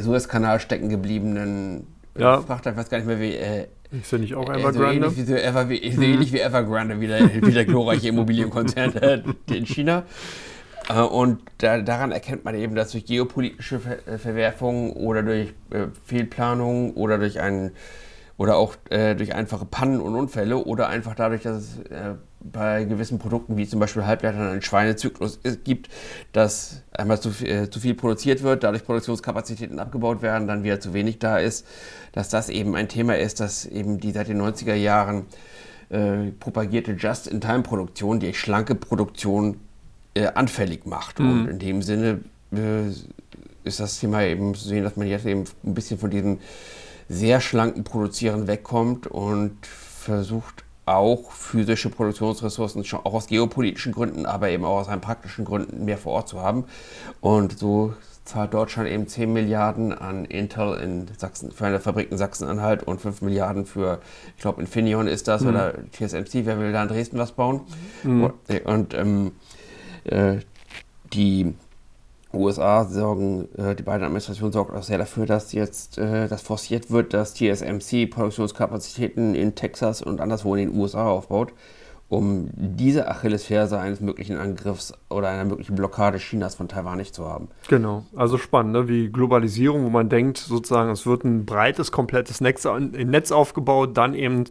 [0.00, 2.40] Suezkanal stecken gebliebenen äh, ja.
[2.40, 3.34] Frachter, ich weiß gar nicht mehr wie.
[3.34, 4.78] Äh, ist ja nicht auch Evergrande?
[4.78, 8.08] So ähnlich wie, so, Ever, wie, so ähnlich wie Evergrande, wie der, wie der glorreiche
[8.08, 10.04] Immobilienkonzern in China.
[10.88, 15.54] Äh, und da, daran erkennt man eben, dass durch geopolitische Ver äh, Verwerfungen oder durch
[15.70, 17.72] äh, Fehlplanungen oder durch einen
[18.38, 22.14] oder auch äh, durch einfache Pannen und Unfälle oder einfach dadurch, dass es äh,
[22.44, 25.88] bei gewissen Produkten wie zum Beispiel Halbleitern einen Schweinezyklus gibt,
[26.32, 30.92] dass einmal zu, äh, zu, viel produziert wird, dadurch Produktionskapazitäten abgebaut werden, dann wieder zu
[30.92, 31.66] wenig da ist,
[32.12, 35.26] dass das eben ein Thema ist, dass eben die seit den 90er Jahren
[35.90, 39.60] äh, propagierte Just-in-Time-Produktion, die schlanke Produktion
[40.14, 41.20] äh, anfällig macht.
[41.20, 41.30] Mhm.
[41.30, 42.20] Und in dem Sinne
[42.52, 42.88] äh,
[43.64, 46.38] ist das Thema eben zu sehen, dass man jetzt eben ein bisschen von diesem
[47.08, 54.48] sehr schlanken Produzieren wegkommt und versucht auch physische Produktionsressourcen schon auch aus geopolitischen Gründen, aber
[54.50, 56.64] eben auch aus einem praktischen Gründen mehr vor Ort zu haben.
[57.20, 62.18] Und so zahlt Deutschland eben 10 Milliarden an Intel in Sachsen, für eine Fabrik in
[62.18, 64.00] Sachsen-Anhalt und 5 Milliarden für,
[64.36, 65.48] ich glaube, Infineon ist das mhm.
[65.48, 67.62] oder TSMC, wer will da in Dresden was bauen?
[68.02, 68.24] Mhm.
[68.24, 69.32] Und, und ähm,
[70.04, 70.36] äh,
[71.12, 71.54] die
[72.34, 76.90] USA sorgen, äh, die beiden Administrationen sorgen auch sehr dafür, dass jetzt äh, das forciert
[76.90, 81.52] wird, dass TSMC Produktionskapazitäten in Texas und anderswo in den USA aufbaut,
[82.08, 87.26] um diese Achillesferse eines möglichen Angriffs oder einer möglichen Blockade Chinas von Taiwan nicht zu
[87.26, 87.48] haben.
[87.68, 88.88] Genau, also spannend, ne?
[88.88, 94.14] wie Globalisierung, wo man denkt, sozusagen, es wird ein breites, komplettes Netz, Netz aufgebaut, dann
[94.14, 94.44] eben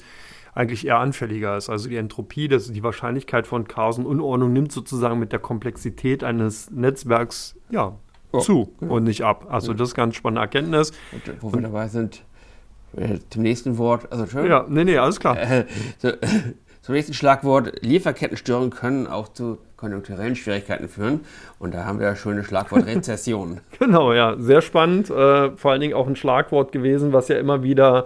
[0.54, 1.70] eigentlich eher anfälliger ist.
[1.70, 6.24] Also die Entropie, das, die Wahrscheinlichkeit von Chaos und Unordnung nimmt sozusagen mit der Komplexität
[6.24, 7.96] eines Netzwerks ja,
[8.32, 8.88] oh, zu ja.
[8.88, 9.48] und nicht ab.
[9.50, 9.78] Also ja.
[9.78, 10.92] das ist ganz spannende Erkenntnis.
[11.12, 12.24] Und, äh, wo und, wir dabei sind,
[12.98, 14.48] äh, zum nächsten Wort, also schön.
[14.48, 15.40] Ja, nee, nee, alles klar.
[15.40, 15.66] Äh,
[15.98, 16.12] so,
[16.82, 21.22] zum nächsten Schlagwort, Lieferkettenstörungen können auch zu konjunkturellen Schwierigkeiten führen.
[21.60, 23.62] Und da haben wir das schöne Schlagwort Rezession.
[23.80, 25.08] genau, ja, sehr spannend.
[25.08, 28.06] Vor allen Dingen auch ein Schlagwort gewesen, was ja immer wieder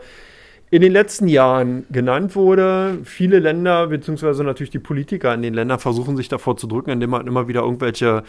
[0.76, 2.98] in den letzten Jahren genannt wurde.
[3.06, 7.12] Viele Länder, beziehungsweise natürlich die Politiker in den Ländern versuchen sich davor zu drücken, indem
[7.12, 8.24] man immer wieder irgendwelche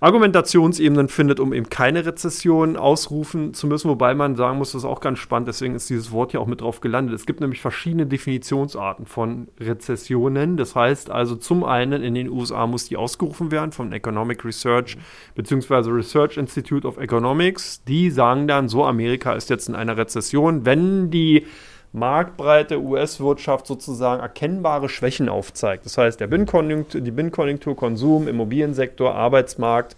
[0.00, 4.88] Argumentationsebenen findet, um eben keine Rezession ausrufen zu müssen, wobei man sagen muss, das ist
[4.88, 7.14] auch ganz spannend, deswegen ist dieses Wort hier auch mit drauf gelandet.
[7.14, 10.56] Es gibt nämlich verschiedene Definitionsarten von Rezessionen.
[10.56, 14.96] Das heißt also zum einen in den USA muss die ausgerufen werden vom Economic Research
[15.34, 15.90] bzw.
[15.90, 17.82] Research Institute of Economics.
[17.84, 21.46] Die sagen dann so, Amerika ist jetzt in einer Rezession, wenn die
[21.94, 25.86] marktbreite US-Wirtschaft sozusagen erkennbare Schwächen aufzeigt.
[25.86, 29.96] Das heißt, der Binnenkonjunktur, die Binnenkonjunktur, Konsum, Immobiliensektor, Arbeitsmarkt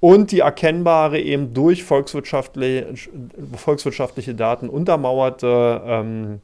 [0.00, 2.94] und die erkennbare eben durch volkswirtschaftliche,
[3.56, 6.40] volkswirtschaftliche Daten untermauerte ähm,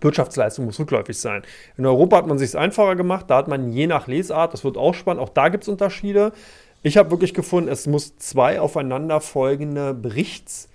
[0.00, 1.42] Wirtschaftsleistung muss rückläufig sein.
[1.76, 4.64] In Europa hat man sich es einfacher gemacht, da hat man je nach Lesart, das
[4.64, 6.32] wird auch spannend, auch da gibt es Unterschiede.
[6.82, 10.68] Ich habe wirklich gefunden, es muss zwei aufeinanderfolgende Berichts-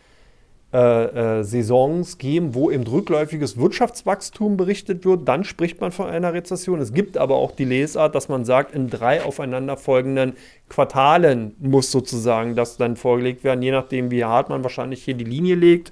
[0.73, 6.33] äh, äh, Saisons geben, wo eben rückläufiges Wirtschaftswachstum berichtet wird, dann spricht man von einer
[6.33, 6.79] Rezession.
[6.79, 10.33] Es gibt aber auch die Lesart, dass man sagt, in drei aufeinanderfolgenden
[10.69, 15.25] Quartalen muss sozusagen das dann vorgelegt werden, je nachdem, wie hart man wahrscheinlich hier die
[15.25, 15.91] Linie legt.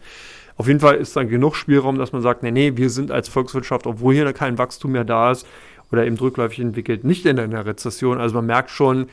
[0.58, 3.30] Auf jeden Fall ist dann genug Spielraum, dass man sagt, nee, nee, wir sind als
[3.30, 5.46] Volkswirtschaft, obwohl hier kein Wachstum mehr da ist
[5.92, 8.20] oder eben rückläufig entwickelt, nicht in einer Rezession.
[8.20, 9.08] Also man merkt schon,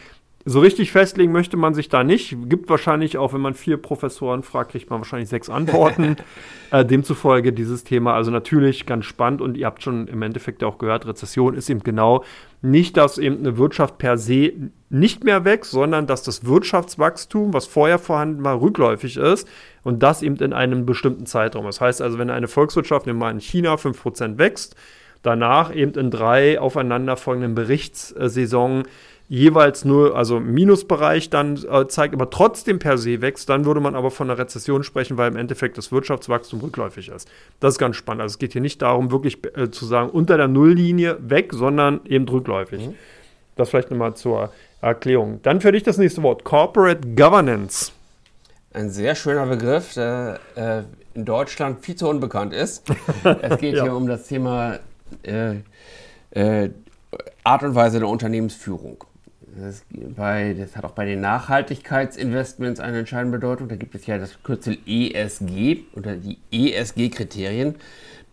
[0.48, 2.34] so richtig festlegen möchte man sich da nicht.
[2.48, 6.16] Gibt wahrscheinlich auch, wenn man vier Professoren fragt, kriegt man wahrscheinlich sechs Antworten.
[6.70, 10.78] äh, demzufolge dieses Thema also natürlich ganz spannend und ihr habt schon im Endeffekt auch
[10.78, 12.24] gehört, Rezession ist eben genau
[12.62, 14.52] nicht, dass eben eine Wirtschaft per se
[14.88, 19.46] nicht mehr wächst, sondern dass das Wirtschaftswachstum, was vorher vorhanden war, rückläufig ist
[19.84, 21.66] und das eben in einem bestimmten Zeitraum.
[21.66, 24.76] Das heißt also, wenn eine Volkswirtschaft, nehmen wir mal in China, 5% wächst,
[25.22, 28.86] danach eben in drei aufeinanderfolgenden Berichtssaisons
[29.28, 33.94] jeweils nur, also Minusbereich dann äh, zeigt, aber trotzdem per se wächst, dann würde man
[33.94, 37.28] aber von einer Rezession sprechen, weil im Endeffekt das Wirtschaftswachstum rückläufig ist.
[37.60, 38.22] Das ist ganz spannend.
[38.22, 42.00] Also es geht hier nicht darum, wirklich äh, zu sagen, unter der Nulllinie weg, sondern
[42.06, 42.88] eben rückläufig.
[42.88, 42.94] Mhm.
[43.56, 44.50] Das vielleicht nochmal zur
[44.80, 45.40] Erklärung.
[45.42, 47.92] Dann für dich das nächste Wort, Corporate Governance.
[48.72, 50.82] Ein sehr schöner Begriff, der äh,
[51.14, 52.84] in Deutschland viel zu unbekannt ist.
[53.42, 53.82] es geht ja.
[53.82, 54.78] hier um das Thema
[55.22, 55.56] äh,
[56.30, 56.70] äh,
[57.42, 59.04] Art und Weise der Unternehmensführung.
[59.60, 63.68] Das, bei, das, hat auch bei den Nachhaltigkeitsinvestments eine entscheidende Bedeutung.
[63.68, 67.76] Da gibt es ja das Kürzel ESG oder die ESG-Kriterien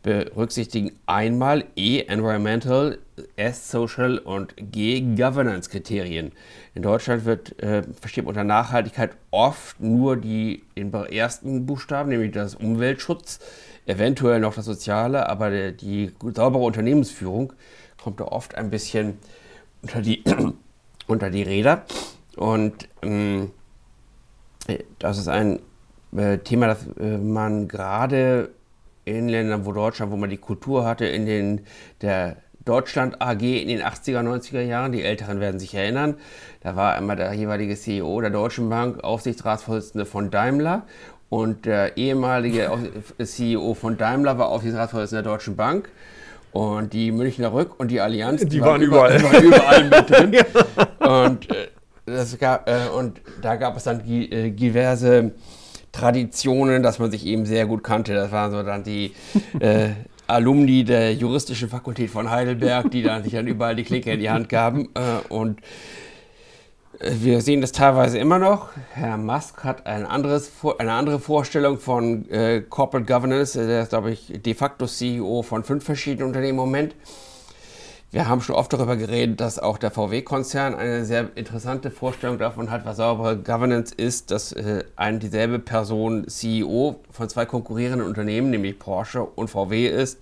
[0.05, 2.99] berücksichtigen einmal E, Environmental,
[3.37, 6.31] S, Social und G, Governance-Kriterien.
[6.75, 12.33] In Deutschland wird, äh, versteht man unter Nachhaltigkeit oft nur die, den ersten Buchstaben, nämlich
[12.33, 13.39] das Umweltschutz,
[13.87, 17.53] eventuell noch das Soziale, aber der, die saubere Unternehmensführung
[17.97, 19.17] kommt da oft ein bisschen
[19.81, 20.23] unter die
[21.07, 21.83] unter die Räder.
[22.35, 23.51] Und ähm,
[24.99, 25.59] das ist ein
[26.15, 28.49] äh, Thema, das äh, man gerade
[29.05, 31.61] in Ländern, wo Deutschland, wo man die Kultur hatte, in den
[32.01, 34.91] der Deutschland AG in den 80er, 90er Jahren.
[34.91, 36.15] Die Älteren werden sich erinnern.
[36.61, 40.87] Da war einmal der jeweilige CEO der Deutschen Bank, Aufsichtsratsvorsitzende von Daimler.
[41.29, 42.71] Und der ehemalige
[43.23, 45.89] CEO von Daimler war Aufsichtsratsvorsitzender der Deutschen Bank.
[46.55, 50.09] Und die Münchner Rück und die Allianz, die, die waren, waren, überall, waren überall mit
[50.09, 50.31] drin.
[50.31, 51.25] ja.
[51.25, 51.67] Und, äh,
[52.05, 55.31] das gab, äh, und da gab es dann die, äh, diverse
[55.91, 58.13] Traditionen, dass man sich eben sehr gut kannte.
[58.13, 59.11] Das waren so dann die
[60.27, 64.29] Alumni der juristischen Fakultät von Heidelberg, die dann sich dann überall die Klinke in die
[64.29, 64.87] Hand gaben.
[65.27, 65.59] Und
[67.01, 68.69] wir sehen das teilweise immer noch.
[68.93, 73.59] Herr Musk hat ein anderes, eine andere Vorstellung von äh, Corporate Governance.
[73.59, 76.95] Er ist, glaube ich, de facto CEO von fünf verschiedenen Unternehmen im Moment.
[78.11, 82.71] Wir haben schon oft darüber geredet, dass auch der VW-Konzern eine sehr interessante Vorstellung davon
[82.71, 88.51] hat, was saubere Governance ist, dass äh, eine dieselbe Person CEO von zwei konkurrierenden Unternehmen,
[88.51, 90.19] nämlich Porsche und VW ist.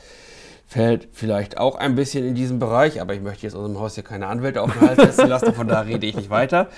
[0.66, 4.04] Fällt vielleicht auch ein bisschen in diesem Bereich, aber ich möchte jetzt unserem Haus hier
[4.04, 6.70] keine Anwälte auf den Hals setzen lassen, von da rede ich nicht weiter.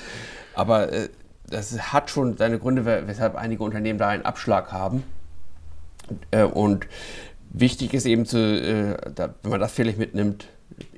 [0.53, 1.09] Aber äh,
[1.47, 5.03] das hat schon seine Gründe, weshalb einige Unternehmen da einen Abschlag haben.
[6.31, 6.87] Äh, und
[7.49, 10.47] wichtig ist eben, zu, äh, da, wenn man das vielleicht mitnimmt,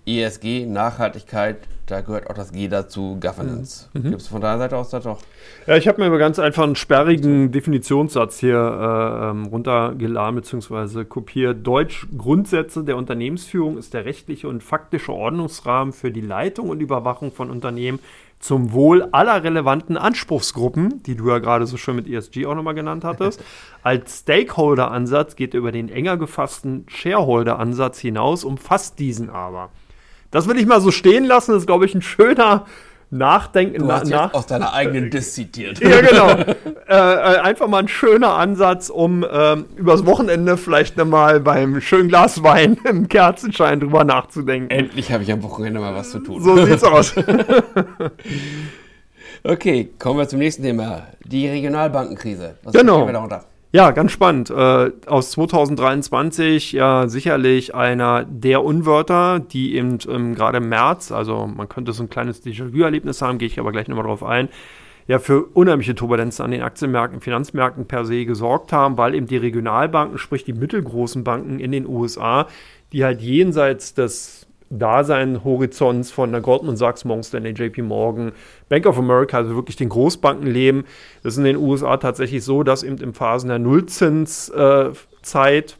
[0.08, 3.90] ESG, Nachhaltigkeit, da gehört auch das G dazu, Governance.
[3.94, 4.04] Mhm.
[4.04, 5.20] Gibt es von deiner Seite aus da doch?
[5.68, 11.06] Ja, ich habe mir ganz einfach einen sperrigen Definitionssatz hier äh, ähm, runtergeladen bzw.
[11.06, 11.66] kopiert.
[11.66, 17.32] Deutsch Grundsätze der Unternehmensführung ist der rechtliche und faktische Ordnungsrahmen für die Leitung und Überwachung
[17.32, 18.00] von Unternehmen
[18.40, 22.76] zum Wohl aller relevanten Anspruchsgruppen, die du ja gerade so schön mit ESG auch nochmal
[22.76, 23.44] genannt hattest.
[23.84, 29.70] Als Stakeholder-Ansatz geht er über den enger gefassten Shareholder-Ansatz hinaus, umfasst diesen aber.
[30.32, 31.52] Das will ich mal so stehen lassen.
[31.52, 32.66] Das ist, glaube ich, ein schöner
[33.10, 33.80] Nachdenken.
[33.80, 35.80] Du hast na, nach, aus deiner eigenen Diss zitiert.
[35.80, 36.30] Ja, genau.
[36.88, 42.10] äh, äh, einfach mal ein schöner Ansatz, um ähm, übers Wochenende vielleicht nochmal beim schönen
[42.10, 44.70] Glas Wein im Kerzenschein drüber nachzudenken.
[44.70, 46.42] Endlich habe ich am Wochenende mal was zu tun.
[46.42, 47.14] So sieht's aus.
[49.44, 51.08] okay, kommen wir zum nächsten Thema.
[51.24, 52.56] Die Regionalbankenkrise.
[52.64, 53.06] Was genau.
[53.06, 53.46] wir darunter?
[53.78, 54.50] Ja, ganz spannend.
[54.50, 61.46] Äh, aus 2023 ja sicherlich einer der Unwörter, die eben ähm, gerade im März, also
[61.46, 64.50] man könnte so ein kleines Déjà-vu-Erlebnis haben, gehe ich aber gleich nochmal drauf ein,
[65.06, 69.38] ja für unheimliche Turbulenzen an den Aktienmärkten, Finanzmärkten per se gesorgt haben, weil eben die
[69.38, 72.48] Regionalbanken, sprich die mittelgroßen Banken in den USA,
[72.92, 78.32] die halt jenseits des Dasein-Horizonts von der Goldman Sachs, Morgan Stanley, JP Morgan,
[78.70, 80.86] Bank of America, also wirklich den Großbanken leben.
[81.24, 85.76] Das ist in den USA tatsächlich so, dass eben in Phasen der Nullzinszeit äh,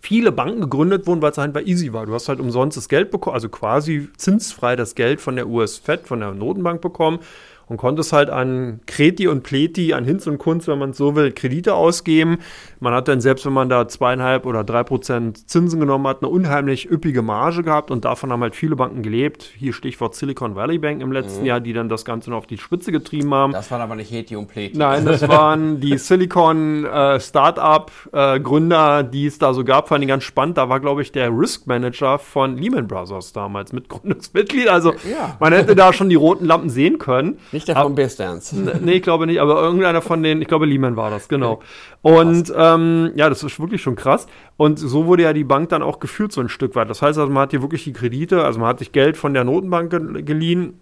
[0.00, 2.06] viele Banken gegründet wurden, weil es bei easy war.
[2.06, 5.78] Du hast halt umsonst das Geld bekommen, also quasi zinsfrei das Geld von der US
[5.78, 7.20] Fed, von der Notenbank bekommen
[7.68, 11.32] und konntest halt an Kreti und Pleti, an Hinz und Kunst, wenn man so will,
[11.32, 12.38] Kredite ausgeben.
[12.80, 16.30] Man hat dann, selbst wenn man da zweieinhalb oder drei Prozent Zinsen genommen hat, eine
[16.30, 19.42] unheimlich üppige Marge gehabt und davon haben halt viele Banken gelebt.
[19.56, 21.46] Hier Stichwort Silicon Valley Bank im letzten mhm.
[21.46, 23.52] Jahr, die dann das Ganze noch auf die Spitze getrieben haben.
[23.52, 24.78] Das waren aber nicht Heti und Pleti.
[24.78, 29.88] Nein, das waren die Silicon äh, Startup äh, Gründer, die es da so gab.
[29.88, 30.56] Fand ich ganz spannend.
[30.56, 34.68] Da war, glaube ich, der Risk Manager von Lehman Brothers damals Mitgründungsmitglied.
[34.68, 35.36] Also ja.
[35.40, 37.38] man hätte da schon die roten Lampen sehen können.
[37.64, 38.52] Der von Bear Stearns.
[38.80, 41.60] Nee, ich glaube nicht, aber irgendeiner von denen, ich glaube Lehman war das, genau.
[42.02, 44.26] Und ähm, ja, das ist wirklich schon krass.
[44.56, 46.90] Und so wurde ja die Bank dann auch geführt so ein Stück weit.
[46.90, 49.34] Das heißt also, man hat hier wirklich die Kredite, also man hat sich Geld von
[49.34, 49.90] der Notenbank
[50.26, 50.80] geliehen,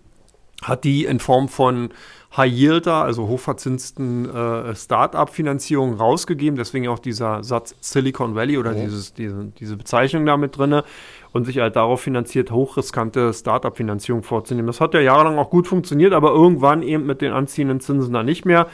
[0.62, 1.90] hat die in Form von
[2.36, 6.56] High Yielder, also hochverzinsten äh, Start-up-Finanzierung rausgegeben.
[6.56, 8.84] Deswegen auch dieser Satz Silicon Valley oder ja.
[8.84, 10.82] dieses, diese, diese Bezeichnung damit drin
[11.36, 14.66] und sich halt darauf finanziert, hochriskante Start-up-Finanzierung vorzunehmen.
[14.66, 18.26] Das hat ja jahrelang auch gut funktioniert, aber irgendwann eben mit den anziehenden Zinsen dann
[18.26, 18.66] nicht mehr.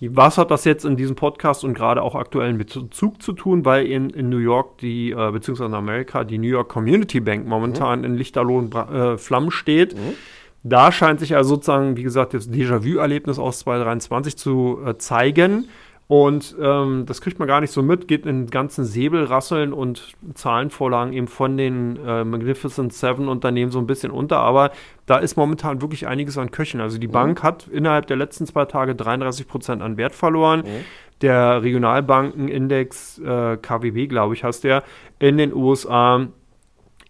[0.00, 3.86] Was hat das jetzt in diesem Podcast und gerade auch aktuellen Bezug zu tun, weil
[3.86, 8.00] in, in New York die, äh, beziehungsweise in Amerika, die New York Community Bank momentan
[8.00, 8.04] mhm.
[8.04, 9.94] in lichterloh äh, Flammen steht.
[9.94, 10.14] Mhm.
[10.62, 15.68] Da scheint sich also sozusagen, wie gesagt, das Déjà-vu-Erlebnis aus 2023 zu äh, zeigen.
[16.06, 20.12] Und ähm, das kriegt man gar nicht so mit, geht in den ganzen Säbelrasseln und
[20.34, 24.38] Zahlenvorlagen eben von den äh, Magnificent Seven Unternehmen so ein bisschen unter.
[24.38, 24.70] Aber
[25.06, 26.82] da ist momentan wirklich einiges an Köchen.
[26.82, 27.12] Also die mhm.
[27.12, 30.60] Bank hat innerhalb der letzten zwei Tage 33 Prozent an Wert verloren.
[30.60, 30.84] Mhm.
[31.22, 34.82] Der Regionalbankenindex äh, KWB, glaube ich, heißt der,
[35.18, 36.26] in den USA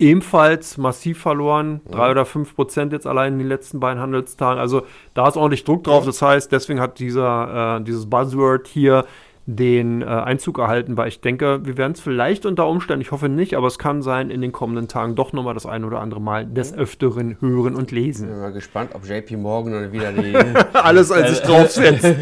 [0.05, 1.81] ebenfalls massiv verloren.
[1.87, 1.97] Ja.
[1.97, 4.61] Drei oder fünf Prozent jetzt allein in den letzten beiden Handelstagen.
[4.61, 4.83] Also
[5.15, 6.05] da ist ordentlich Druck drauf.
[6.05, 9.05] Das heißt, deswegen hat dieser, äh, dieses Buzzword hier
[9.47, 13.29] den äh, Einzug erhalten, weil ich denke, wir werden es vielleicht unter Umständen, ich hoffe
[13.29, 16.21] nicht, aber es kann sein, in den kommenden Tagen doch nochmal das ein oder andere
[16.21, 16.79] Mal des mhm.
[16.79, 18.29] Öfteren hören und lesen.
[18.29, 20.35] Ich bin mal gespannt, ob JP Morgan dann wieder die.
[20.73, 22.07] Alles als sich draufsetzt.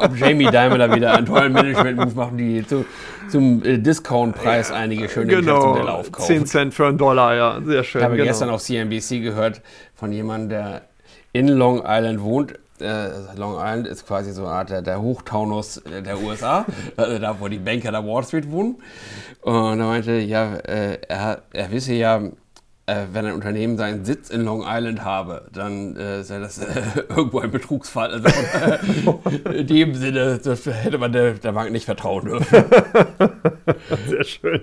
[0.00, 2.84] ob Jamie Dimon wieder einen tollen Management-Move machen, die zu,
[3.28, 6.36] zum äh, Discount-Preis einige schöne genau, Geschäftsmodelle aufkaufen.
[6.36, 8.00] 10 Cent für einen Dollar, ja, sehr schön.
[8.00, 8.28] Ich habe genau.
[8.28, 9.60] gestern auf CNBC gehört
[9.94, 10.82] von jemandem, der
[11.32, 15.78] in Long Island wohnt, äh, Long Island ist quasi so eine Art der, der Hochtaunus
[15.78, 16.66] äh, der USA,
[16.96, 18.76] äh, da wo die Banker der Wall Street wohnen.
[19.40, 22.20] Und er meinte, ja, äh, er, er wisse ja,
[22.86, 26.58] äh, wenn ein Unternehmen seinen Sitz in Long Island habe, dann äh, sei das
[27.08, 28.10] irgendwo ein Betrugsfall.
[28.10, 28.28] Also
[29.50, 32.64] in dem Sinne hätte man der, der Bank nicht vertrauen dürfen.
[34.08, 34.60] Sehr schön.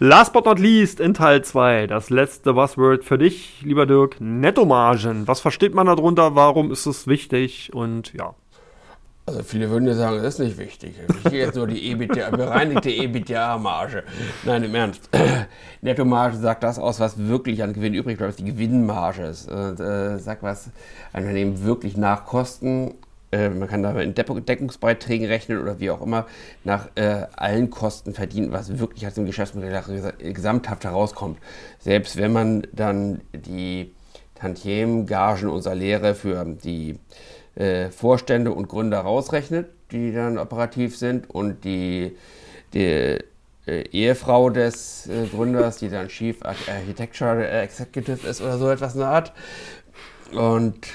[0.00, 5.26] Last but not least in Teil 2, das letzte Buzzword für dich, lieber Dirk, Nettomargen.
[5.26, 6.36] Was versteht man darunter?
[6.36, 7.74] Warum ist es wichtig?
[7.74, 8.36] Und ja.
[9.26, 10.94] Also viele würden ja sagen, das ist nicht wichtig.
[11.24, 14.04] Ich gehe jetzt nur die EBITDA, bereinigte EBITDA-Marge.
[14.44, 15.10] Nein, im Ernst.
[15.80, 19.50] Nettomarge sagt das aus, was wirklich an Gewinn übrig bleibt, die Gewinnmarge ist.
[19.50, 20.70] Und, äh, sagt, was
[21.12, 22.94] ein Unternehmen wirklich nach Kosten
[23.30, 26.26] äh, man kann da in Deckungsbeiträgen rechnen oder wie auch immer,
[26.64, 29.82] nach äh, allen Kosten verdienen, was wirklich aus dem Geschäftsmodell
[30.32, 31.38] gesamthaft herauskommt.
[31.78, 33.92] Selbst wenn man dann die
[34.34, 36.98] Tantiemen, Gagen und Saläre für die
[37.54, 42.16] äh, Vorstände und Gründer rausrechnet, die dann operativ sind und die,
[42.72, 43.18] die
[43.66, 49.00] äh, Ehefrau des äh, Gründers, die dann Chief Architecture Executive ist oder so etwas in
[49.00, 49.32] der Art.
[50.32, 50.86] Und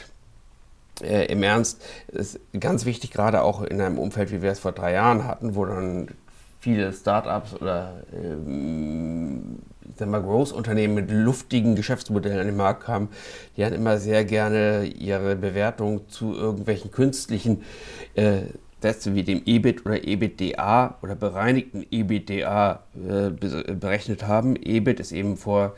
[1.03, 4.71] äh, im Ernst, ist ganz wichtig, gerade auch in einem Umfeld, wie wir es vor
[4.71, 6.09] drei Jahren hatten, wo dann
[6.59, 9.59] viele Startups oder ähm,
[9.99, 13.09] Großunternehmen mit luftigen Geschäftsmodellen an den Markt kamen,
[13.55, 17.63] die haben immer sehr gerne ihre Bewertung zu irgendwelchen künstlichen
[18.15, 18.43] äh,
[18.81, 23.29] Sätzen wie dem EBIT oder EBITDA oder bereinigten EBITDA äh,
[23.73, 24.55] berechnet haben.
[24.57, 25.73] EBIT ist eben vor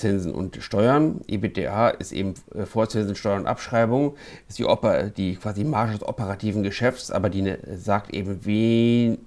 [0.00, 1.20] Zinsen und Steuern.
[1.26, 4.16] EBITDA ist eben äh, Vorzinsen, Steuern und Abschreibung,
[4.48, 9.18] ist die, Oper, die quasi Marge des operativen Geschäfts, aber die ne, sagt eben wie,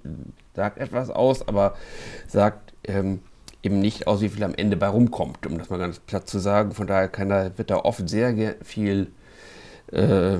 [0.54, 1.74] sagt etwas aus, aber
[2.26, 3.20] sagt ähm,
[3.62, 6.38] eben nicht aus, wie viel am Ende bei rumkommt, um das mal ganz platt zu
[6.38, 6.72] sagen.
[6.72, 9.08] Von daher da, wird da oft sehr viel
[9.92, 10.38] äh,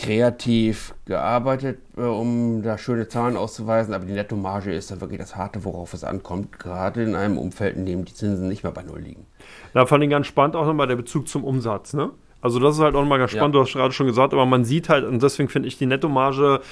[0.00, 5.36] kreativ gearbeitet, äh, um da schöne Zahlen auszuweisen, aber die Nettomarge ist dann wirklich das
[5.36, 8.82] Harte, worauf es ankommt, gerade in einem Umfeld, in dem die Zinsen nicht mehr bei
[8.82, 9.26] Null liegen.
[9.74, 12.10] Da fand ich ganz spannend auch nochmal der Bezug zum Umsatz, ne?
[12.42, 13.60] Also das ist halt auch nochmal ganz spannend, ja.
[13.60, 16.62] du hast gerade schon gesagt, aber man sieht halt, und deswegen finde ich die Nettomarge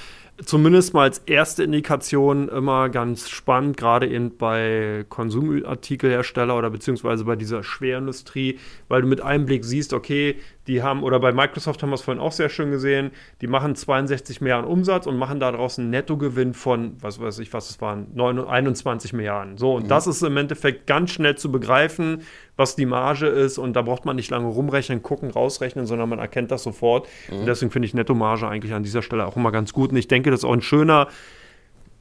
[0.45, 7.35] zumindest mal als erste Indikation immer ganz spannend, gerade eben bei Konsumartikelhersteller oder beziehungsweise bei
[7.35, 10.37] dieser Schwerindustrie, weil du mit einem Blick siehst, okay,
[10.69, 13.11] die haben, oder bei Microsoft haben wir es vorhin auch sehr schön gesehen,
[13.41, 17.69] die machen 62 Milliarden Umsatz und machen daraus einen Nettogewinn von, was weiß ich, was
[17.69, 19.57] es waren, 21 Milliarden.
[19.57, 19.87] So, und mhm.
[19.89, 22.21] das ist im Endeffekt ganz schnell zu begreifen,
[22.55, 26.19] was die Marge ist und da braucht man nicht lange rumrechnen, gucken, rausrechnen, sondern man
[26.19, 27.07] erkennt das sofort.
[27.29, 27.39] Mhm.
[27.39, 29.91] Und deswegen finde ich Nettomarge eigentlich an dieser Stelle auch immer ganz gut.
[29.91, 31.07] Und ich denke, das ist auch ein schöner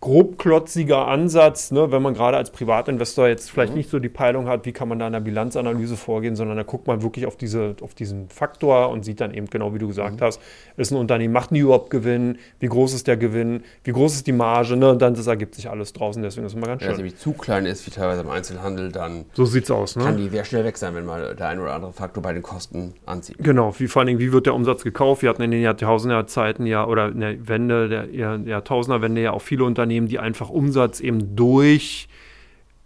[0.01, 3.79] grobklotziger Ansatz, ne, wenn man gerade als Privatinvestor jetzt vielleicht mhm.
[3.79, 6.63] nicht so die Peilung hat, wie kann man da in der Bilanzanalyse vorgehen, sondern da
[6.63, 9.89] guckt man wirklich auf, diese, auf diesen Faktor und sieht dann eben genau, wie du
[9.89, 10.25] gesagt mhm.
[10.25, 10.41] hast,
[10.77, 14.29] ist ein Unternehmen, macht nie überhaupt Gewinn, wie groß ist der Gewinn, wie groß ist
[14.29, 16.83] die Marge, ne, und dann das ergibt sich alles draußen, deswegen ist es immer ganz
[16.85, 16.97] schön.
[16.97, 20.05] Wenn es zu klein ist, wie teilweise im Einzelhandel, dann so sieht's aus, ne?
[20.05, 22.43] kann die sehr schnell weg sein, wenn mal der ein oder andere Faktor bei den
[22.43, 23.37] Kosten anzieht.
[23.41, 25.23] Genau, wie vor allen Dingen, wie wird der Umsatz gekauft?
[25.23, 29.65] Wir hatten in den Jahrtausenderzeiten ja, oder in der Wende, der Jahrtausenderwende ja auch viele
[29.65, 32.09] Unternehmen, die einfach um Umsatz eben durch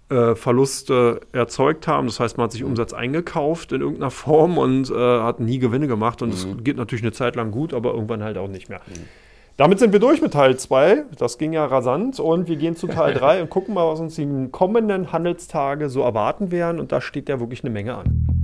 [0.09, 2.07] äh, Verluste erzeugt haben.
[2.07, 5.89] Das heißt, man hat sich Umsatz eingekauft in irgendeiner Form und äh, hat nie Gewinne
[5.89, 6.23] gemacht.
[6.23, 6.63] Und es mhm.
[6.63, 8.81] geht natürlich eine Zeit lang gut, aber irgendwann halt auch nicht mehr.
[8.87, 9.09] Mhm.
[9.57, 11.05] Damit sind wir durch mit Teil 2.
[11.19, 12.21] Das ging ja rasant.
[12.21, 16.03] Und wir gehen zu Teil 3 und gucken mal, was uns die kommenden Handelstage so
[16.03, 16.79] erwarten werden.
[16.79, 18.42] Und da steht ja wirklich eine Menge an.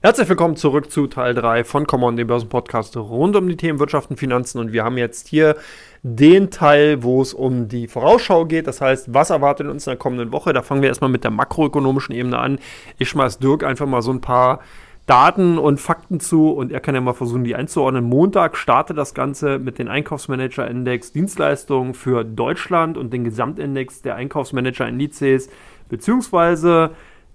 [0.00, 4.10] Herzlich willkommen zurück zu Teil 3 von Common, dem Börsenpodcast rund um die Themen Wirtschaft
[4.10, 4.60] und Finanzen.
[4.60, 5.56] Und wir haben jetzt hier
[6.04, 8.68] den Teil, wo es um die Vorausschau geht.
[8.68, 10.52] Das heißt, was erwartet uns in der kommenden Woche?
[10.52, 12.60] Da fangen wir erstmal mit der makroökonomischen Ebene an.
[12.98, 14.60] Ich schmeiß Dirk einfach mal so ein paar
[15.06, 18.04] Daten und Fakten zu und er kann ja mal versuchen, die einzuordnen.
[18.04, 25.48] Montag startet das Ganze mit den Einkaufsmanager-Index Dienstleistungen für Deutschland und den Gesamtindex der Einkaufsmanager-Indizes
[25.88, 26.90] beziehungsweise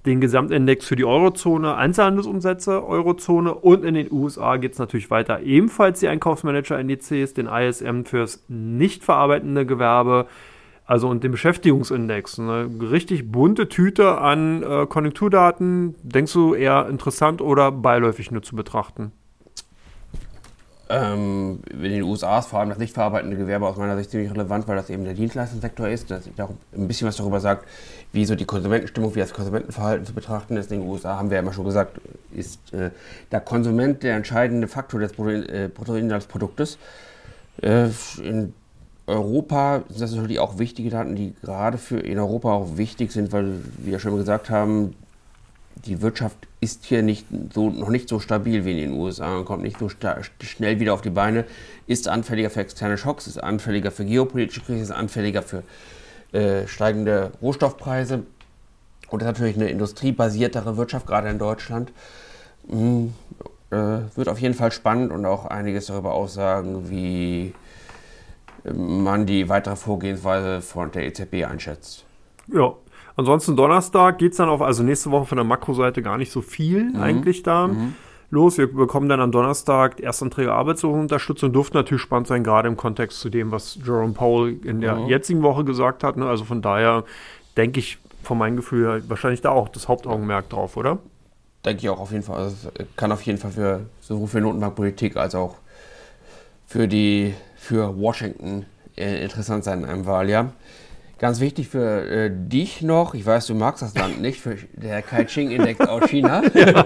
[0.06, 5.42] den Gesamtindex für die Eurozone, Einzelhandelsumsätze Eurozone und in den USA geht es natürlich weiter.
[5.42, 10.28] Ebenfalls die Einkaufsmanager-Indizes, den ISM fürs nicht verarbeitende Gewerbe,
[10.86, 12.40] Also und den Beschäftigungsindex.
[12.40, 15.96] Eine richtig bunte Tüte an äh, Konjunkturdaten.
[16.04, 19.14] Denkst du eher interessant oder beiläufig nur zu betrachten?
[20.94, 24.30] Ähm, in den USA ist vor allem das nicht verarbeitende Gewerbe aus meiner Sicht ziemlich
[24.30, 26.12] relevant, weil das eben der Dienstleistungssektor ist.
[26.12, 27.68] Das ein bisschen was darüber sagt,
[28.12, 30.72] wie so die Konsumentenstimmung, wie das Konsumentenverhalten zu betrachten ist.
[30.72, 32.00] In den USA haben wir ja immer schon gesagt,
[32.32, 32.92] ist äh,
[33.32, 36.78] der Konsument der entscheidende Faktor des äh, Bruttoinlandsproduktes.
[37.64, 37.88] Äh,
[38.22, 38.54] in
[39.08, 43.32] Europa sind das natürlich auch wichtige Daten, die gerade für in Europa auch wichtig sind,
[43.32, 44.94] weil wir ja schon gesagt haben,
[45.76, 49.46] die Wirtschaft ist hier nicht so, noch nicht so stabil wie in den USA und
[49.46, 51.46] kommt nicht so schnell wieder auf die Beine,
[51.88, 55.64] ist anfälliger für externe Schocks, ist anfälliger für geopolitische Krisen, ist anfälliger für
[56.32, 58.24] äh, steigende Rohstoffpreise
[59.10, 61.92] und ist natürlich eine industriebasiertere Wirtschaft, gerade in Deutschland.
[62.68, 63.14] Mhm,
[63.72, 67.54] äh, wird auf jeden Fall spannend und auch einiges darüber aussagen, wie
[68.72, 72.06] man die weitere Vorgehensweise von der EZB einschätzt.
[72.48, 72.74] Ja,
[73.16, 76.42] Ansonsten Donnerstag geht es dann auf, also nächste Woche von der Makroseite gar nicht so
[76.42, 77.02] viel mhm.
[77.02, 77.68] eigentlich da.
[77.68, 77.96] Mhm.
[78.32, 81.54] Los, wir bekommen dann am Donnerstag Erstanträge Arbeitslosenunterstützung.
[81.54, 85.08] Dürfte natürlich spannend sein, gerade im Kontext zu dem, was Jerome Powell in der mhm.
[85.08, 86.18] jetzigen Woche gesagt hat.
[86.18, 86.28] Ne?
[86.28, 87.04] Also von daher
[87.56, 90.98] denke ich von meinem Gefühl her wahrscheinlich da auch das Hauptaugenmerk drauf, oder?
[91.64, 92.38] Denke ich auch auf jeden Fall.
[92.38, 95.58] Also kann auf jeden Fall für sowohl für Notenbankpolitik als auch
[96.66, 98.66] für die für Washington
[98.98, 100.54] äh, interessant sein in einem Wahljahr.
[101.20, 105.02] Ganz wichtig für äh, dich noch, ich weiß, du magst das Land nicht, für der
[105.02, 106.42] Kai-Ching-Index aus China.
[106.54, 106.86] ja.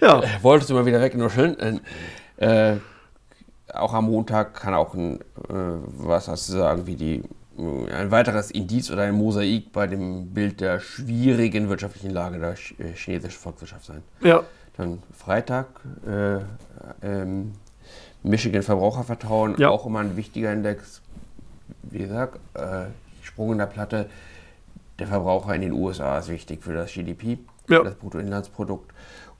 [0.00, 0.22] ja.
[0.42, 1.80] Wolltest du mal wieder wegnuscheln.
[2.36, 2.76] Äh,
[3.72, 7.22] auch am Montag kann auch ein, äh, was hast du sagen, wie die,
[7.58, 12.52] äh, ein weiteres Indiz oder ein Mosaik bei dem Bild der schwierigen wirtschaftlichen Lage der
[12.52, 14.02] äh, chinesischen Volkswirtschaft sein.
[14.20, 14.42] Ja.
[14.76, 15.66] Dann Freitag,
[16.06, 16.40] äh,
[17.06, 17.52] ähm,
[18.22, 19.68] Michigan Verbrauchervertrauen, ja.
[19.68, 21.00] auch immer ein wichtiger Index.
[21.82, 22.40] Wie gesagt,
[23.34, 24.08] Sprung in der Platte.
[25.00, 27.82] Der Verbraucher in den USA ist wichtig für das GDP, ja.
[27.82, 28.92] das Bruttoinlandsprodukt.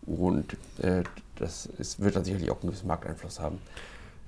[0.04, 1.04] Und äh,
[1.36, 3.58] das ist, wird dann sicherlich auch einen gewissen Markteinfluss haben.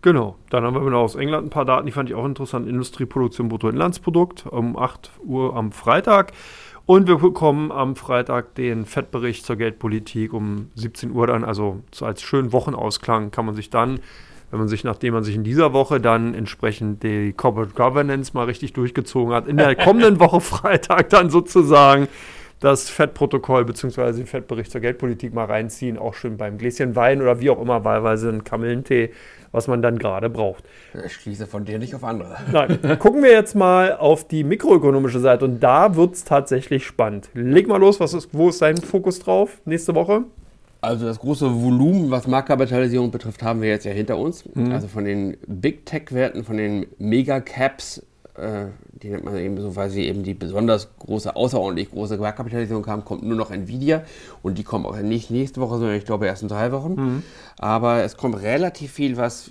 [0.02, 2.68] Genau, dann haben wir noch aus England ein paar Daten, die fand ich auch interessant.
[2.68, 6.32] Industrieproduktion, Bruttoinlandsprodukt um 8 Uhr am Freitag.
[6.86, 11.42] Und wir bekommen am Freitag den Fettbericht zur Geldpolitik um 17 Uhr dann.
[11.42, 13.98] Also als schönen Wochenausklang kann man sich dann
[14.50, 18.44] wenn man sich, nachdem man sich in dieser Woche dann entsprechend die Corporate Governance mal
[18.44, 22.08] richtig durchgezogen hat, in der kommenden Woche Freitag dann sozusagen
[22.60, 24.12] das Fettprotokoll bzw.
[24.12, 27.84] den Fettbericht zur Geldpolitik mal reinziehen, auch schön beim Gläschen Wein oder wie auch immer,
[27.84, 29.12] wahlweise einen Kamillentee,
[29.52, 30.64] was man dann gerade braucht.
[31.04, 32.36] Ich schließe von dir nicht auf andere.
[32.50, 32.78] Nein.
[32.98, 37.28] Gucken wir jetzt mal auf die mikroökonomische Seite und da wird es tatsächlich spannend.
[37.34, 40.24] Leg mal los, was ist, wo ist dein Fokus drauf nächste Woche?
[40.86, 44.44] Also das große Volumen, was Marktkapitalisierung betrifft, haben wir jetzt ja hinter uns.
[44.54, 44.70] Mhm.
[44.70, 48.06] Also von den Big Tech-Werten, von den Mega-Caps,
[48.36, 48.66] äh,
[49.02, 53.04] die nennt man eben so, weil sie eben die besonders große, außerordentlich große Marktkapitalisierung haben,
[53.04, 54.04] kommt nur noch Nvidia.
[54.44, 56.94] Und die kommen auch nicht nächste Woche, sondern ich glaube erst in drei Wochen.
[56.94, 57.22] Mhm.
[57.58, 59.50] Aber es kommt relativ viel, was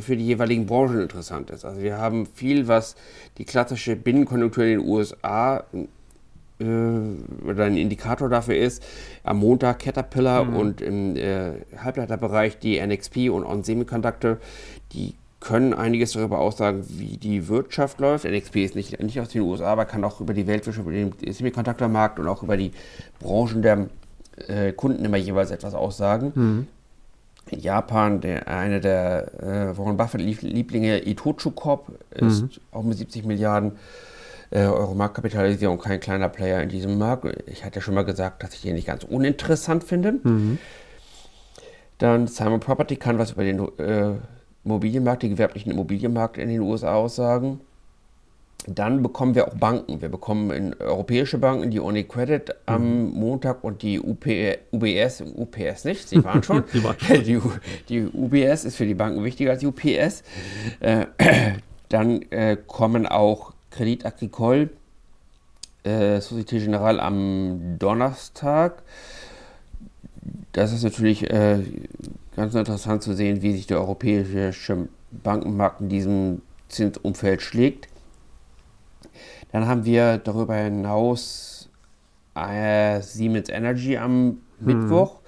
[0.00, 1.64] für die jeweiligen Branchen interessant ist.
[1.64, 2.96] Also wir haben viel, was
[3.38, 5.62] die klassische Binnenkonjunktur in den USA
[6.62, 8.82] äh, oder ein Indikator dafür ist,
[9.24, 10.56] am Montag Caterpillar mhm.
[10.56, 14.38] und im äh, Halbleiterbereich die NXP und On Semiconductor,
[14.92, 18.24] die können einiges darüber aussagen, wie die Wirtschaft läuft.
[18.24, 21.12] NXP ist nicht, nicht aus den USA, aber kann auch über die Weltwirtschaft, über den
[21.32, 22.70] Semiconductor-Markt und auch über die
[23.18, 23.88] Branchen der
[24.46, 26.32] äh, Kunden immer jeweils etwas aussagen.
[26.34, 26.66] Mhm.
[27.50, 32.50] In Japan, der, eine der äh, Warren Buffett-Lieblinge, Itochu Corp, ist mhm.
[32.70, 33.72] auch mit 70 Milliarden
[34.52, 37.26] äh, eure Marktkapitalisierung kein kleiner Player in diesem Markt.
[37.46, 40.12] Ich hatte ja schon mal gesagt, dass ich den nicht ganz uninteressant finde.
[40.22, 40.58] Mhm.
[41.98, 44.12] Dann Simon Property kann was über den äh,
[44.64, 47.60] Immobilienmarkt, den gewerblichen Immobilienmarkt in den USA aussagen.
[48.66, 50.02] Dann bekommen wir auch Banken.
[50.02, 53.14] Wir bekommen europäische Banken, die UniCredit am mhm.
[53.14, 54.26] Montag und die UP,
[54.70, 56.62] UBS, UPS nicht, sie waren schon.
[56.72, 57.24] die, waren schon.
[57.24, 57.40] die,
[57.88, 60.22] die, UBS ist für die Banken wichtiger als die UPS.
[60.80, 61.06] Äh,
[61.88, 64.70] dann äh, kommen auch Credit Agricole,
[65.84, 68.82] äh, Societe Generale am Donnerstag.
[70.52, 71.60] Das ist natürlich äh,
[72.36, 77.88] ganz interessant zu sehen, wie sich der europäische Bankenmarkt in diesem Zinsumfeld schlägt.
[79.52, 81.68] Dann haben wir darüber hinaus
[82.34, 84.66] äh, Siemens Energy am hm.
[84.66, 85.20] Mittwoch.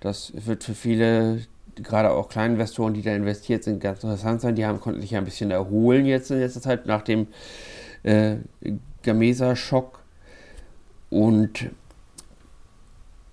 [0.00, 1.42] Das wird für viele,
[1.76, 4.54] gerade auch Kleininvestoren, die da investiert sind, ganz interessant sein.
[4.54, 7.26] Die haben, konnten sich ja ein bisschen erholen jetzt in letzter Zeit nach dem
[8.02, 8.36] äh,
[9.02, 10.00] Gamesa-Schock
[11.10, 11.62] und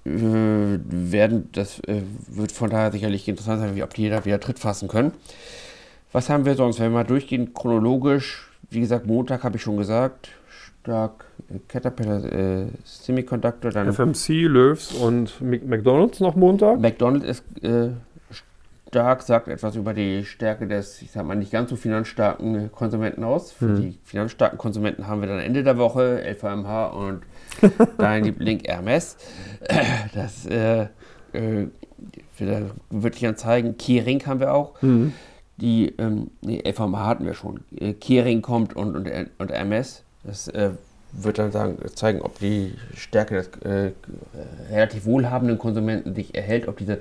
[0.05, 4.39] äh, werden, das äh, wird von daher sicherlich interessant sein, wie ob die da wieder
[4.39, 5.11] Tritt fassen können.
[6.11, 6.79] Was haben wir sonst?
[6.79, 10.29] Wenn wir mal durchgehen, chronologisch, wie gesagt, Montag habe ich schon gesagt,
[10.81, 16.79] stark äh, Caterpillar äh, Semiconductor, dann FMC, Löws und Mc- McDonalds noch Montag.
[16.79, 17.89] McDonald's ist äh,
[18.95, 23.25] stark, sagt etwas über die Stärke des, ich sag mal, nicht ganz so finanzstarken Konsumenten
[23.25, 23.51] aus.
[23.51, 23.81] Für Hm.
[23.81, 27.23] die finanzstarken Konsumenten haben wir dann Ende der Woche LVMH und
[27.97, 29.17] dein Liebling Hermes.
[30.13, 30.83] Das äh,
[31.33, 31.67] äh,
[32.37, 33.75] will wirklich dann zeigen.
[33.77, 34.81] Keyring haben wir auch.
[34.81, 35.11] Mhm.
[35.57, 37.65] Die, ähm, nee, LVMH hatten wir schon.
[37.77, 40.03] Äh, Keyring kommt und, und, und Hermes.
[40.23, 40.69] Das äh,
[41.11, 43.91] wird dann sagen, zeigen, ob die Stärke des äh,
[44.71, 46.99] relativ wohlhabenden Konsumenten sich erhält, ob diese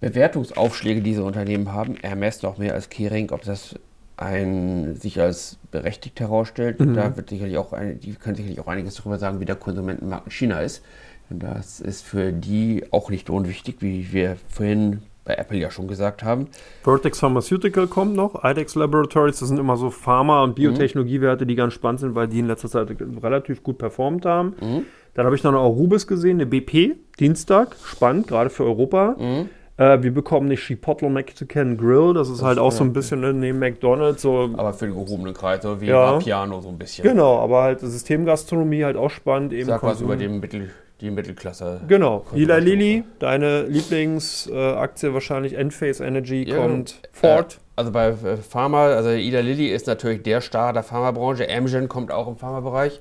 [0.00, 3.74] Bewertungsaufschläge, die diese Unternehmen haben, Hermes noch mehr als Kering, ob das
[4.16, 6.80] ein, sich als berechtigt herausstellt.
[6.80, 6.94] Mhm.
[6.94, 10.26] Da wird sicherlich auch ein, die können sicherlich auch einiges darüber sagen, wie der Konsumentenmarkt
[10.26, 10.84] in China ist.
[11.30, 15.86] Und das ist für die auch nicht unwichtig, wie wir vorhin bei Apple ja schon
[15.86, 16.48] gesagt haben.
[16.82, 21.74] Vertex Pharmaceutical kommt noch, IDEX Laboratories, das sind immer so Pharma- und Biotechnologiewerte, die ganz
[21.74, 22.88] spannend sind, weil die in letzter Zeit
[23.22, 24.54] relativ gut performt haben.
[24.60, 24.86] Mhm.
[25.12, 29.16] Dann habe ich noch eine Arubis gesehen, eine BP, Dienstag, spannend, gerade für Europa.
[29.18, 29.50] Mhm.
[29.78, 33.32] Äh, wir bekommen eine Chipotle Mexican Grill, das ist halt auch so ein bisschen äh,
[33.32, 36.14] neben McDonalds, so Aber für den gehobenen Kreis, so wie Ja.
[36.14, 37.04] Vapiano so ein bisschen.
[37.04, 39.52] Genau, aber halt Systemgastronomie halt auch spannend.
[39.52, 40.70] Eben Sag was über den Mittel,
[41.00, 41.80] die Mittelklasse.
[41.86, 42.64] Genau, Konsumation.
[42.64, 47.58] Lilly, deine Lieblingsaktie äh, wahrscheinlich, Enphase Energy Ja, kommt, Äh, Ford.
[47.76, 51.48] also bei äh, Pharma, also Ida Lilly ist natürlich der Star der Pharmabranche.
[51.48, 53.00] Amgen kommt auch im Pharmabereich.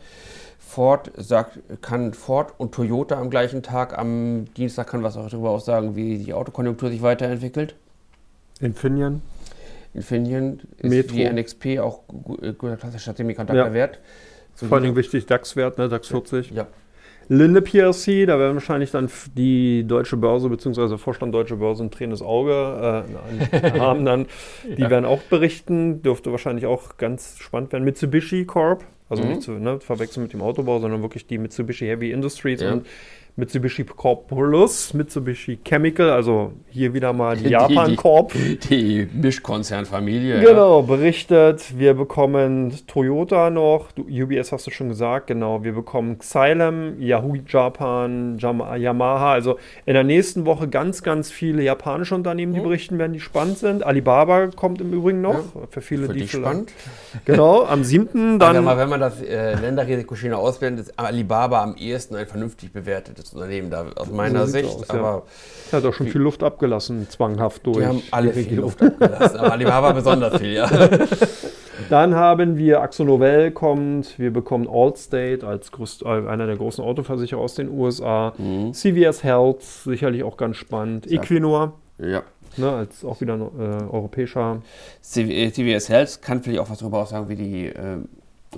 [0.68, 5.52] Ford sagt, kann Ford und Toyota am gleichen Tag, am Dienstag kann was auch darüber
[5.52, 7.76] aussagen, wie die Autokonjunktur sich weiterentwickelt.
[8.60, 9.22] Infineon.
[9.94, 11.16] Infineon ist Metro.
[11.16, 12.02] wie NXP auch
[12.42, 14.00] äh, guter klassischer Semiconductor-Wert.
[14.56, 16.52] So Vor allem wichtig, DAX-Wert, ne, DAX 40.
[16.52, 16.68] Ja,
[17.30, 20.98] Linde PLC, da werden wahrscheinlich dann die deutsche Börse bzw.
[20.98, 23.06] Vorstand deutsche Börse ein tränendes Auge
[23.62, 24.28] äh, haben dann.
[24.66, 24.90] Die Ja.
[24.90, 27.84] werden auch berichten, dürfte wahrscheinlich auch ganz spannend werden.
[27.84, 29.30] Mitsubishi Corp, also Mhm.
[29.30, 32.74] nicht zu ne, verwechseln mit dem Autobau, sondern wirklich die Mitsubishi Heavy Industries Ja.
[32.74, 32.86] und
[33.42, 38.34] Mitsubishi Corp Plus, Mitsubishi Chemical, also hier wieder mal die Die- Japan die- Corp.
[38.34, 40.40] die Mischkonzernfamilie.
[40.40, 41.78] Genau, berichtet.
[41.78, 45.64] Wir bekommen Toyota noch, du, UBS hast du schon gesagt, genau.
[45.64, 49.34] Wir bekommen Xylem, Yahoo Japan, Yamaha.
[49.34, 52.64] Also in der nächsten Woche ganz, ganz viele japanische Unternehmen, die Mhm.
[52.64, 53.84] berichten werden, die spannend sind.
[53.86, 55.44] Alibaba kommt im Übrigen noch.
[55.70, 56.72] Für viele, Ja, für die spannend.
[57.26, 58.40] Genau, am 7.
[58.40, 63.27] Dann, mal, wenn man das äh, Länderrisiko-Schiene ausblendet, ist Alibaba am ehesten ein vernünftig bewertetes
[63.34, 64.76] Unternehmen, da aus meiner So Sicht.
[64.76, 64.96] aus, ja.
[64.96, 65.24] aber
[65.72, 67.78] hat auch schon viel Luft abgelassen, zwanghaft durch.
[67.80, 68.60] die haben alle die viel.
[68.60, 69.38] Luft abgelassen.
[69.38, 70.70] Aber Alibaba besonders viel, ja.
[71.90, 77.40] Dann haben wir Axonovel kommt, wir bekommen Allstate als größt, äh, einer der großen Autoversicherer
[77.40, 78.34] aus den USA.
[78.38, 78.74] Mhm.
[78.74, 81.06] CVS Health, sicherlich auch ganz spannend.
[81.06, 81.22] Ja.
[81.22, 82.24] Equinor, ja.
[82.58, 84.62] ne, als auch wieder ein äh, europäischer.
[85.02, 87.98] CV äh, CVS Health kann vielleicht auch was darüber aussagen, wie die, äh,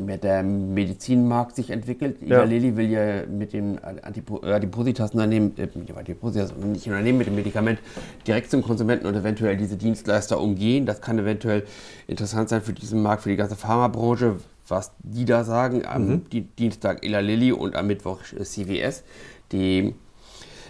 [0.06, 2.18] mit der Medizinmarkt sich entwickelt.
[2.26, 2.44] Ja.
[2.44, 7.80] Lilly will ja mit den Adipo äh, Adipositas-Unternehmen, äh, Adipositas, nicht Unternehmen mit dem Medikament
[8.26, 10.86] direkt zum Konsumenten und eventuell diese Dienstleister umgehen.
[10.86, 11.64] Das kann eventuell
[12.08, 14.38] interessant sein für diesen Markt, für die ganze Pharmabranche,
[14.68, 15.86] was die da sagen.
[15.86, 16.30] Am Mhm.
[16.30, 19.04] Di- Dienstag Ila Lilly und am Mittwoch äh, CVS.
[19.52, 19.96] Die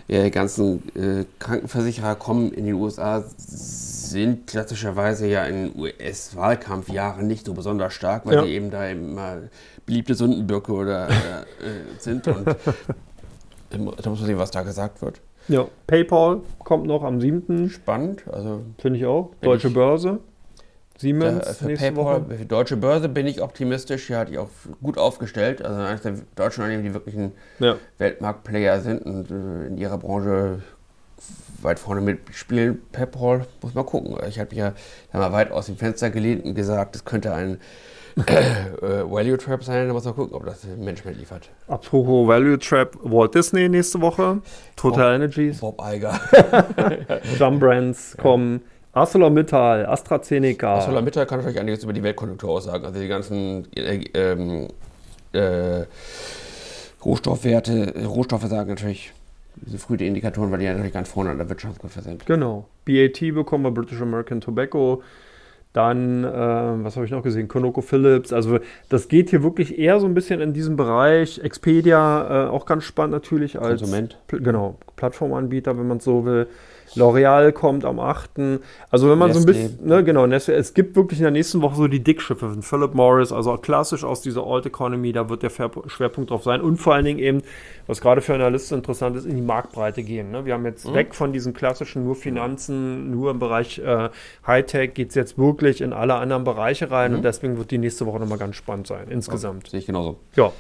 [0.10, 7.54] äh, ganzen äh, Krankenversicherer kommen in den USA, sind klassischerweise ja in US-Wahlkampfjahren nicht so
[7.54, 8.42] besonders stark, weil Ja.
[8.44, 9.38] die eben da immer
[9.86, 11.16] beliebte Sündenböcke oder äh, äh,
[12.00, 12.28] sind.
[12.28, 12.48] Und
[13.70, 15.22] da muss man sehen, was da gesagt wird.
[15.48, 17.70] Ja, PayPal kommt noch am 7.
[17.70, 18.24] Spannend.
[18.32, 19.32] Also Finde ich auch.
[19.42, 20.20] Deutsche ich- Börse.
[21.00, 22.38] Da, Siemens für nächste PayPal, Woche.
[22.38, 24.08] für Deutsche Börse bin ich optimistisch.
[24.08, 24.50] Hier hatte ich auch
[24.82, 25.64] gut aufgestellt.
[25.64, 27.76] Also eines der deutschen Unternehmen, die wirklich ein Ja.
[27.98, 30.62] Weltmarktplayer sind und äh, in ihrer Branche
[31.62, 32.82] weit vorne mitspielen.
[32.92, 34.16] PayPal muss man gucken.
[34.28, 34.74] Ich habe ja
[35.12, 37.60] da mal weit aus dem Fenster gelehnt und gesagt, es könnte ein
[38.28, 39.88] äh, Value Trap sein.
[39.88, 41.50] Da muss man gucken, ob das Management liefert.
[41.68, 44.40] Apropos Value Trap, Walt Disney nächste Woche.
[44.76, 45.16] Total Oh.
[45.16, 45.60] Energies.
[45.60, 46.20] Bob Eiger.
[47.38, 48.62] Jump Brands kommen.
[49.00, 50.76] ArcelorMittal, AstraZeneca.
[50.76, 52.86] ArcelorMittal kann natürlich einiges über die Weltkonjunktur aussagen.
[52.86, 54.38] Also die ganzen äh,
[55.34, 55.86] äh,
[57.04, 59.14] Rohstoffwerte, Rohstoffe sagen natürlich
[59.56, 62.26] diese frühe Indikatoren, weil die ja natürlich ganz vorne an der Wirtschaftskurve sind.
[62.26, 62.66] Genau.
[62.86, 65.02] BAT bekommen wir, British American Tobacco.
[65.74, 66.28] Dann, äh,
[66.84, 67.48] was habe ich noch gesehen?
[67.48, 68.34] ConocoPhillips.
[68.34, 71.40] Also das geht hier wirklich eher so ein bisschen in diesem Bereich.
[71.40, 74.18] Expedia, äh, auch ganz spannend natürlich als Konsument.
[74.28, 76.48] Pl genau, Plattformanbieter, wenn man es so will.
[76.96, 78.32] L'Oreal kommt am 8.
[78.90, 79.34] Also wenn man Nestle.
[79.34, 82.04] so ein bisschen, ne, genau, Nestle, es gibt wirklich in der nächsten Woche so die
[82.04, 86.44] Dickschiffe von Philip Morris, also klassisch aus dieser Old Economy, da wird der Schwerpunkt drauf
[86.44, 87.42] sein und vor allen Dingen eben,
[87.88, 90.32] was gerade für Analysten interessant ist, in die Marktbreite gehen.
[90.32, 90.46] Ne?
[90.46, 90.94] Wir haben jetzt mhm.
[90.96, 94.10] weg von diesen klassischen nur Finanzen, nur im Bereich äh,
[94.46, 97.18] Hightech, geht es jetzt wirklich in alle anderen Bereiche rein mhm.
[97.18, 99.66] und deswegen wird die nächste Woche nochmal ganz spannend sein, insgesamt.
[99.66, 100.18] Ja, sehe ich genauso.
[100.36, 100.52] Ja.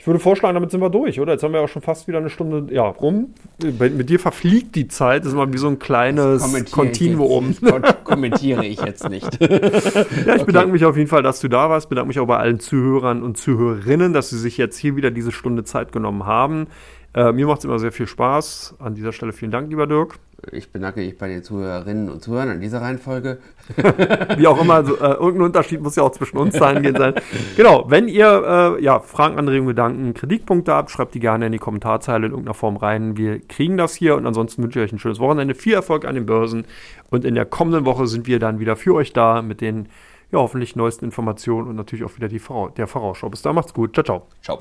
[0.00, 1.32] Ich würde vorschlagen, damit sind wir durch, oder?
[1.32, 3.34] Jetzt haben wir auch schon fast wieder eine Stunde ja, rum.
[3.78, 5.24] Bei, mit dir verfliegt die Zeit.
[5.24, 7.54] Das ist mal wie so ein kleines Kontinuum.
[8.02, 9.38] kommentiere ich jetzt nicht.
[9.42, 10.44] ja, ich okay.
[10.46, 11.90] bedanke mich auf jeden Fall, dass du da warst.
[11.90, 15.32] Bedanke mich auch bei allen Zuhörern und Zuhörerinnen, dass sie sich jetzt hier wieder diese
[15.32, 16.68] Stunde Zeit genommen haben.
[17.14, 18.76] Äh, mir macht es immer sehr viel Spaß.
[18.78, 20.18] An dieser Stelle vielen Dank, lieber Dirk.
[20.52, 23.38] Ich bedanke mich bei den Zuhörerinnen und Zuhörern in dieser Reihenfolge.
[24.36, 26.82] Wie auch immer, also, äh, irgendein Unterschied muss ja auch zwischen uns sein.
[27.56, 31.58] genau, wenn ihr äh, ja, Fragen, Anregungen, Gedanken, Kritikpunkte habt, schreibt die gerne in die
[31.58, 33.18] Kommentarzeile in irgendeiner Form rein.
[33.18, 36.14] Wir kriegen das hier und ansonsten wünsche ich euch ein schönes Wochenende, viel Erfolg an
[36.14, 36.64] den Börsen
[37.10, 39.88] und in der kommenden Woche sind wir dann wieder für euch da mit den
[40.32, 43.28] ja, hoffentlich neuesten Informationen und natürlich auch wieder die Vora der Vorausschau.
[43.28, 43.94] Bis dann, macht's gut.
[43.94, 44.26] Ciao, ciao.
[44.42, 44.58] Ciao.